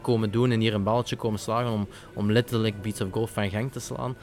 komen 0.00 0.30
doen 0.30 0.50
en 0.50 0.60
hier 0.60 0.74
een 0.74 0.82
balletje 0.82 1.16
komen 1.16 1.38
slagen 1.38 1.72
om, 1.72 1.88
om 2.12 2.32
letterlijk 2.32 2.82
Beats 2.82 3.00
of 3.00 3.08
Golf 3.10 3.30
van 3.30 3.50
gang 3.50 3.72
te 3.72 3.80
slaan. 3.80 4.16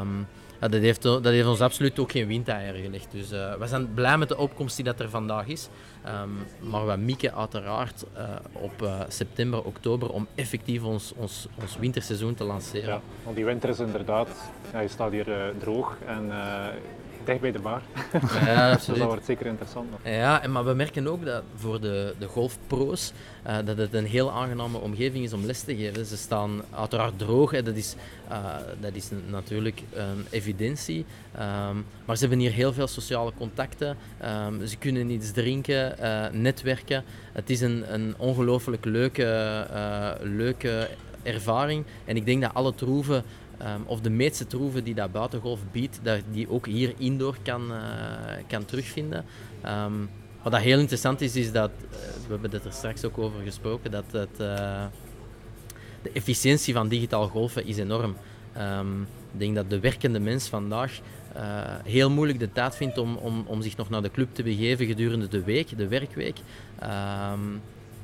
Um, 0.00 0.26
ja, 0.60 0.68
dat, 0.68 0.80
heeft, 0.80 1.02
dat 1.02 1.24
heeft 1.24 1.46
ons 1.46 1.60
absoluut 1.60 1.98
ook 1.98 2.10
geen 2.10 2.26
windeieren 2.26 2.82
gelegd. 2.82 3.10
Dus 3.10 3.32
uh, 3.32 3.54
we 3.54 3.66
zijn 3.66 3.94
blij 3.94 4.18
met 4.18 4.28
de 4.28 4.36
opkomst 4.36 4.76
die 4.76 4.84
dat 4.84 5.00
er 5.00 5.10
vandaag 5.10 5.46
is. 5.46 5.68
Um, 6.06 6.70
maar 6.70 6.86
we 6.86 6.96
mikken 6.96 7.34
uiteraard 7.34 8.04
uh, 8.16 8.28
op 8.52 8.82
uh, 8.82 9.00
september, 9.08 9.62
oktober 9.62 10.10
om 10.10 10.26
effectief 10.34 10.82
ons, 10.82 11.12
ons, 11.16 11.46
ons 11.60 11.76
winterseizoen 11.76 12.34
te 12.34 12.44
lanceren. 12.44 12.88
Ja, 12.88 13.00
want 13.24 13.36
die 13.36 13.44
winter 13.44 13.68
is 13.68 13.78
inderdaad, 13.78 14.28
ja, 14.72 14.80
je 14.80 14.88
staat 14.88 15.12
hier 15.12 15.52
droog 15.58 15.96
en 16.06 16.30
dicht 17.24 17.40
bij 17.40 17.52
de 17.52 17.58
bar. 17.58 17.82
Ja, 18.44 18.72
dus 18.74 18.84
dat 18.84 18.98
wordt 18.98 19.24
zeker 19.24 19.46
interessant. 19.46 19.90
Nog. 19.90 20.00
Ja, 20.04 20.42
maar 20.48 20.64
we 20.64 20.74
merken 20.74 21.06
ook 21.06 21.24
dat 21.24 21.42
voor 21.56 21.80
de, 21.80 22.14
de 22.18 22.26
golfpro's 22.26 23.12
uh, 23.46 23.56
dat 23.64 23.76
het 23.76 23.94
een 23.94 24.06
heel 24.06 24.32
aangename 24.32 24.78
omgeving 24.78 25.24
is 25.24 25.32
om 25.32 25.44
les 25.44 25.62
te 25.62 25.76
geven. 25.76 26.06
Ze 26.06 26.16
staan 26.16 26.62
uiteraard 26.70 27.18
droog, 27.18 27.50
hè. 27.50 27.62
Dat, 27.62 27.74
is, 27.74 27.94
uh, 28.30 28.54
dat 28.80 28.94
is 28.94 29.08
natuurlijk 29.26 29.82
een 29.92 30.26
evidentie. 30.30 31.04
Um, 31.34 31.86
maar 32.04 32.16
ze 32.16 32.20
hebben 32.20 32.38
hier 32.38 32.52
heel 32.52 32.72
veel 32.72 32.86
sociale 32.86 33.32
contacten. 33.36 33.96
Um, 34.46 34.66
ze 34.66 34.76
kunnen 34.76 35.10
iets 35.10 35.32
drinken, 35.32 35.94
uh, 36.00 36.26
netwerken. 36.32 37.04
Het 37.32 37.50
is 37.50 37.60
een, 37.60 37.94
een 37.94 38.14
ongelooflijk 38.18 38.84
leuke, 38.84 39.66
leuke 40.22 40.88
ervaring. 41.22 41.84
En 42.04 42.16
ik 42.16 42.24
denk 42.24 42.42
dat 42.42 42.54
alle 42.54 42.74
troeven 42.74 43.24
Um, 43.62 43.82
of 43.86 44.00
de 44.00 44.10
meeste 44.10 44.46
troeven 44.46 44.84
die 44.84 44.94
dat 44.94 45.12
buitengolf 45.12 45.60
biedt, 45.72 46.00
dat 46.02 46.20
die 46.32 46.50
ook 46.50 46.66
hier 46.66 46.94
indoor 46.98 47.36
kan, 47.42 47.72
uh, 47.72 47.78
kan 48.48 48.64
terugvinden. 48.64 49.24
Um, 49.66 50.10
wat 50.42 50.52
dat 50.52 50.60
heel 50.60 50.78
interessant 50.78 51.20
is, 51.20 51.36
is 51.36 51.52
dat, 51.52 51.70
uh, 51.70 51.90
we 52.26 52.32
hebben 52.32 52.50
het 52.50 52.64
er 52.64 52.72
straks 52.72 53.04
ook 53.04 53.18
over 53.18 53.40
gesproken, 53.42 53.90
dat 53.90 54.04
het, 54.10 54.40
uh, 54.40 54.84
de 56.02 56.10
efficiëntie 56.12 56.74
van 56.74 56.88
digitaal 56.88 57.28
golfen 57.28 57.66
is 57.66 57.76
enorm. 57.76 58.16
Um, 58.58 59.02
ik 59.32 59.38
denk 59.38 59.54
dat 59.54 59.70
de 59.70 59.80
werkende 59.80 60.20
mens 60.20 60.48
vandaag 60.48 61.00
heel 61.84 62.10
moeilijk 62.10 62.38
de 62.38 62.52
tijd 62.52 62.76
vindt 62.76 62.98
om, 62.98 63.16
om, 63.16 63.44
om 63.46 63.62
zich 63.62 63.76
nog 63.76 63.90
naar 63.90 64.02
de 64.02 64.10
club 64.10 64.34
te 64.34 64.42
begeven 64.42 64.86
gedurende 64.86 65.28
de 65.28 65.42
week, 65.42 65.78
de 65.78 65.88
werkweek. 65.88 66.38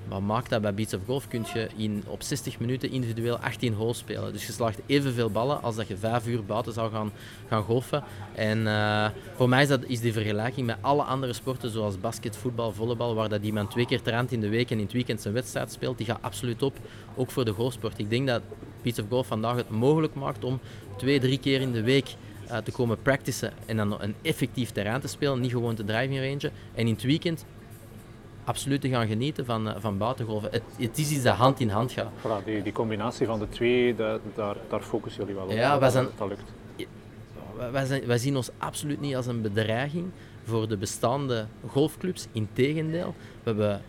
Wat 0.09 0.21
maakt 0.21 0.51
dat 0.51 0.63
bij 0.63 0.75
Beats 0.75 0.95
of 0.95 1.01
Golf? 1.07 1.29
Kun 1.29 1.45
je 1.55 1.69
in, 1.77 2.05
op 2.07 2.23
60 2.23 2.59
minuten 2.59 2.91
individueel 2.91 3.39
18 3.39 3.73
holes 3.73 3.99
spelen. 3.99 4.33
Dus 4.33 4.47
je 4.47 4.53
slaagt 4.53 4.81
evenveel 4.87 5.31
ballen 5.31 5.63
als 5.63 5.77
dat 5.77 5.89
je 5.89 5.97
5 5.97 6.27
uur 6.27 6.45
buiten 6.45 6.73
zou 6.73 6.91
gaan, 6.93 7.13
gaan 7.49 7.63
golfen. 7.63 8.05
En 8.35 8.59
uh, 8.59 9.07
voor 9.35 9.49
mij 9.49 9.63
is, 9.63 9.69
dat, 9.69 9.85
is 9.85 10.01
die 10.01 10.13
vergelijking 10.13 10.67
met 10.67 10.77
alle 10.81 11.03
andere 11.03 11.33
sporten, 11.33 11.71
zoals 11.71 12.01
basket, 12.01 12.37
voetbal, 12.37 12.73
volleybal, 12.73 13.15
waar 13.15 13.29
dat 13.29 13.43
iemand 13.43 13.71
twee 13.71 13.87
keer 13.87 14.03
traint 14.03 14.33
in 14.33 14.41
de 14.41 14.49
week 14.49 14.71
en 14.71 14.77
in 14.77 14.85
het 14.85 14.93
weekend 14.93 15.21
zijn 15.21 15.35
wedstrijd 15.35 15.73
speelt, 15.73 15.99
die 15.99 16.07
gaat 16.07 16.23
absoluut 16.23 16.63
op. 16.63 16.77
Ook 17.17 17.31
voor 17.31 17.45
de 17.45 17.53
golfsport. 17.53 17.99
Ik 17.99 18.11
denk 18.11 18.27
dat 18.27 18.43
Beats 18.83 18.99
of 18.99 19.07
Golf 19.09 19.27
vandaag 19.27 19.57
het 19.57 19.71
mogelijk 19.71 20.15
maakt 20.15 20.45
om 20.45 20.61
twee, 20.97 21.21
drie 21.21 21.39
keer 21.39 21.61
in 21.61 21.73
de 21.73 21.83
week 21.83 22.15
uh, 22.51 22.57
te 22.57 22.73
komen 22.73 23.03
practicen 23.03 23.53
en 23.67 23.77
dan 23.77 24.01
een 24.01 24.15
effectief 24.23 24.71
terrein 24.71 25.01
te 25.01 25.09
spelen, 25.09 25.41
niet 25.41 25.51
gewoon 25.51 25.75
te 25.75 25.85
driving 25.85 26.19
range. 26.19 26.53
En 26.75 26.87
in 26.87 26.95
het 26.95 27.03
weekend 27.03 27.45
absoluut 28.47 28.81
te 28.81 28.89
gaan 28.89 29.07
genieten 29.07 29.45
van, 29.45 29.69
eh, 29.69 29.75
van 29.79 29.99
buitengolven. 29.99 30.51
Het, 30.51 30.63
het 30.77 30.99
is 30.99 31.11
iets 31.11 31.23
dat 31.23 31.37
hand 31.37 31.61
in 31.61 31.69
hand 31.69 31.93
gaat. 31.93 32.13
Voilà, 32.21 32.45
die, 32.45 32.63
die 32.63 32.73
combinatie 32.73 33.27
van 33.27 33.39
de 33.39 33.49
twee, 33.49 33.95
dat, 33.95 34.21
daar, 34.35 34.57
daar 34.69 34.83
focussen 34.83 35.21
jullie 35.21 35.37
wel 35.37 35.45
op. 35.45 35.53
Ja, 35.53 35.79
wij 35.79 35.91
zijn, 35.91 36.07
dat 36.17 36.29
lukt. 36.29 36.53
Wij, 37.73 37.85
zijn, 37.85 38.07
wij 38.07 38.19
zien 38.19 38.37
ons 38.37 38.51
absoluut 38.59 39.01
niet 39.01 39.17
als 39.17 39.27
een 39.27 39.43
bedreiging 39.43 40.11
voor 40.45 40.69
de 40.69 40.77
bestaande 40.77 41.47
golfclubs. 41.67 42.27
Integendeel, 42.33 43.15
we 43.43 43.51
hebben 43.51 43.83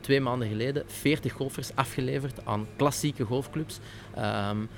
twee 0.00 0.20
maanden 0.20 0.48
geleden 0.48 0.82
40 0.86 1.32
golfers 1.32 1.70
afgeleverd 1.74 2.46
aan 2.46 2.66
klassieke 2.76 3.24
golfclubs. 3.24 3.78
Um, 4.18 4.68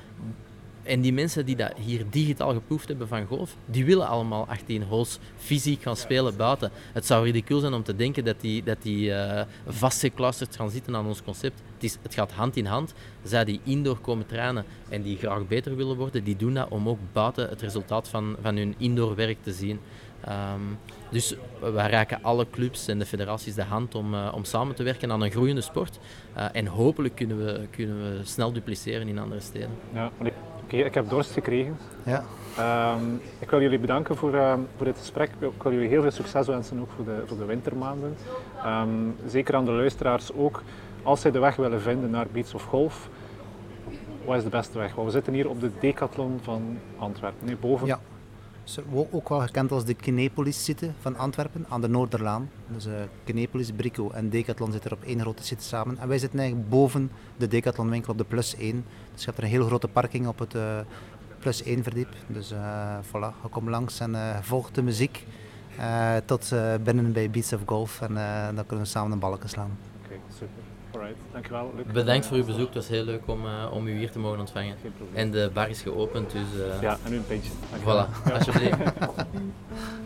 en 0.82 1.00
die 1.00 1.12
mensen 1.12 1.46
die 1.46 1.56
dat 1.56 1.72
hier 1.76 2.04
digitaal 2.10 2.52
geproefd 2.52 2.88
hebben 2.88 3.08
van 3.08 3.26
golf, 3.26 3.56
die 3.66 3.84
willen 3.84 4.06
allemaal 4.06 4.46
18 4.48 4.82
holes 4.82 5.18
fysiek 5.36 5.82
gaan 5.82 5.96
spelen 5.96 6.36
buiten. 6.36 6.70
Het 6.92 7.06
zou 7.06 7.24
ridicuul 7.24 7.60
zijn 7.60 7.74
om 7.74 7.82
te 7.82 7.96
denken 7.96 8.24
dat 8.24 8.40
die, 8.40 8.62
dat 8.62 8.82
die 8.82 9.08
uh, 9.08 9.42
vastgeclusterd 9.66 10.56
gaan 10.56 10.70
zitten 10.70 10.96
aan 10.96 11.06
ons 11.06 11.22
concept. 11.22 11.62
Het, 11.74 11.84
is, 11.84 11.98
het 12.02 12.14
gaat 12.14 12.32
hand 12.32 12.56
in 12.56 12.66
hand. 12.66 12.94
Zij 13.22 13.44
die 13.44 13.60
indoor 13.64 13.98
komen 13.98 14.26
trainen 14.26 14.64
en 14.88 15.02
die 15.02 15.16
graag 15.16 15.46
beter 15.46 15.76
willen 15.76 15.96
worden, 15.96 16.24
die 16.24 16.36
doen 16.36 16.54
dat 16.54 16.68
om 16.68 16.88
ook 16.88 16.98
buiten 17.12 17.48
het 17.48 17.60
resultaat 17.60 18.08
van, 18.08 18.36
van 18.42 18.56
hun 18.56 18.74
indoor 18.78 19.14
werk 19.14 19.42
te 19.42 19.52
zien. 19.52 19.80
Um, 20.28 20.78
dus 21.10 21.34
wij 21.60 21.90
raken 21.90 22.22
alle 22.22 22.46
clubs 22.50 22.88
en 22.88 22.98
de 22.98 23.06
federaties 23.06 23.54
de 23.54 23.62
hand 23.62 23.94
om, 23.94 24.14
uh, 24.14 24.32
om 24.34 24.44
samen 24.44 24.74
te 24.74 24.82
werken 24.82 25.12
aan 25.12 25.22
een 25.22 25.30
groeiende 25.30 25.60
sport. 25.60 25.98
Uh, 26.36 26.44
en 26.52 26.66
hopelijk 26.66 27.14
kunnen 27.14 27.44
we, 27.44 27.66
kunnen 27.70 28.02
we 28.02 28.24
snel 28.24 28.52
dupliceren 28.52 29.08
in 29.08 29.18
andere 29.18 29.40
steden. 29.40 29.70
Ja, 29.94 30.10
okay, 30.72 30.86
ik 30.86 30.94
heb 30.94 31.08
dorst 31.08 31.30
gekregen. 31.32 31.76
Ja. 32.04 32.24
Um, 32.94 33.20
ik 33.38 33.50
wil 33.50 33.60
jullie 33.60 33.78
bedanken 33.78 34.16
voor, 34.16 34.34
uh, 34.34 34.54
voor 34.76 34.86
dit 34.86 34.98
gesprek. 34.98 35.30
Ik 35.38 35.62
wil 35.62 35.72
jullie 35.72 35.88
heel 35.88 36.02
veel 36.02 36.10
succes 36.10 36.46
wensen 36.46 36.80
ook 36.80 36.90
voor 36.96 37.04
de, 37.04 37.22
voor 37.26 37.36
de 37.36 37.44
wintermaanden. 37.44 38.16
Um, 38.66 39.16
zeker 39.26 39.54
aan 39.54 39.64
de 39.64 39.70
luisteraars 39.70 40.32
ook. 40.32 40.62
Als 41.02 41.20
zij 41.20 41.30
de 41.30 41.38
weg 41.38 41.56
willen 41.56 41.80
vinden 41.80 42.10
naar 42.10 42.26
Beats 42.32 42.54
of 42.54 42.62
Golf, 42.62 43.08
wat 44.24 44.36
is 44.36 44.42
de 44.42 44.48
beste 44.48 44.78
weg? 44.78 44.94
Want 44.94 45.06
we 45.06 45.12
zitten 45.12 45.32
hier 45.32 45.48
op 45.48 45.60
de 45.60 45.70
Decathlon 45.80 46.38
van 46.42 46.78
Antwerpen, 46.98 47.46
nee, 47.46 47.56
boven. 47.56 47.86
Ja. 47.86 48.00
Ook 49.10 49.28
wel 49.28 49.40
gekend 49.40 49.72
als 49.72 49.84
de 49.84 49.94
Kinepolis 49.94 50.64
zitten 50.64 50.94
van 51.00 51.16
Antwerpen 51.16 51.66
aan 51.68 51.80
de 51.80 51.88
Noorderlaan. 51.88 52.50
Dus 52.66 52.86
uh, 52.86 52.92
Kinepolis, 53.24 53.72
Brico 53.72 54.10
en 54.10 54.30
Decathlon 54.30 54.72
zitten 54.72 54.90
er 54.90 54.96
op 54.96 55.02
één 55.02 55.20
grote 55.20 55.44
zitten 55.44 55.66
samen. 55.66 55.98
En 55.98 56.08
wij 56.08 56.18
zitten 56.18 56.38
eigenlijk 56.38 56.70
boven 56.70 57.10
de 57.36 57.48
Decathlon 57.48 57.90
winkel 57.90 58.12
op 58.12 58.18
de 58.18 58.24
Plus 58.24 58.56
1. 58.56 58.84
Dus 59.12 59.20
je 59.20 59.26
hebt 59.26 59.38
er 59.38 59.44
een 59.44 59.50
heel 59.50 59.66
grote 59.66 59.88
parking 59.88 60.26
op 60.26 60.38
het 60.38 60.54
uh, 60.54 60.78
Plus 61.38 61.62
1 61.62 61.82
verdiep. 61.82 62.08
Dus 62.26 62.52
uh, 62.52 62.98
voilà, 63.06 63.42
je 63.42 63.48
komt 63.50 63.68
langs 63.68 64.00
en 64.00 64.10
uh, 64.10 64.38
volgt 64.40 64.74
de 64.74 64.82
muziek 64.82 65.26
tot 66.24 66.52
binnen 66.82 67.12
bij 67.12 67.30
Beats 67.30 67.52
of 67.52 67.60
Golf. 67.66 68.00
En 68.00 68.14
dan 68.54 68.66
kunnen 68.66 68.84
we 68.84 68.90
samen 68.90 69.12
een 69.12 69.18
balken 69.18 69.48
slaan. 69.48 69.78
Oké, 70.04 70.14
super. 70.28 70.71
Dankjewel. 71.32 71.72
Luc. 71.76 71.86
Bedankt 71.92 72.26
voor 72.26 72.36
uw 72.36 72.44
bezoek, 72.44 72.66
het 72.66 72.74
was 72.74 72.88
heel 72.88 73.04
leuk 73.04 73.22
om, 73.26 73.40
om 73.72 73.86
u 73.86 73.98
hier 73.98 74.10
te 74.10 74.18
mogen 74.18 74.40
ontvangen. 74.40 74.76
Geen 74.82 74.92
probleem. 74.96 75.16
En 75.16 75.30
de 75.30 75.50
bar 75.52 75.68
is 75.68 75.82
geopend, 75.82 76.30
dus... 76.30 76.46
ja, 76.80 76.98
en 77.04 77.10
nu 77.10 77.16
een 77.16 77.26
pintje. 77.26 77.50
Voilà, 77.80 78.32
alsjeblieft. 78.32 78.76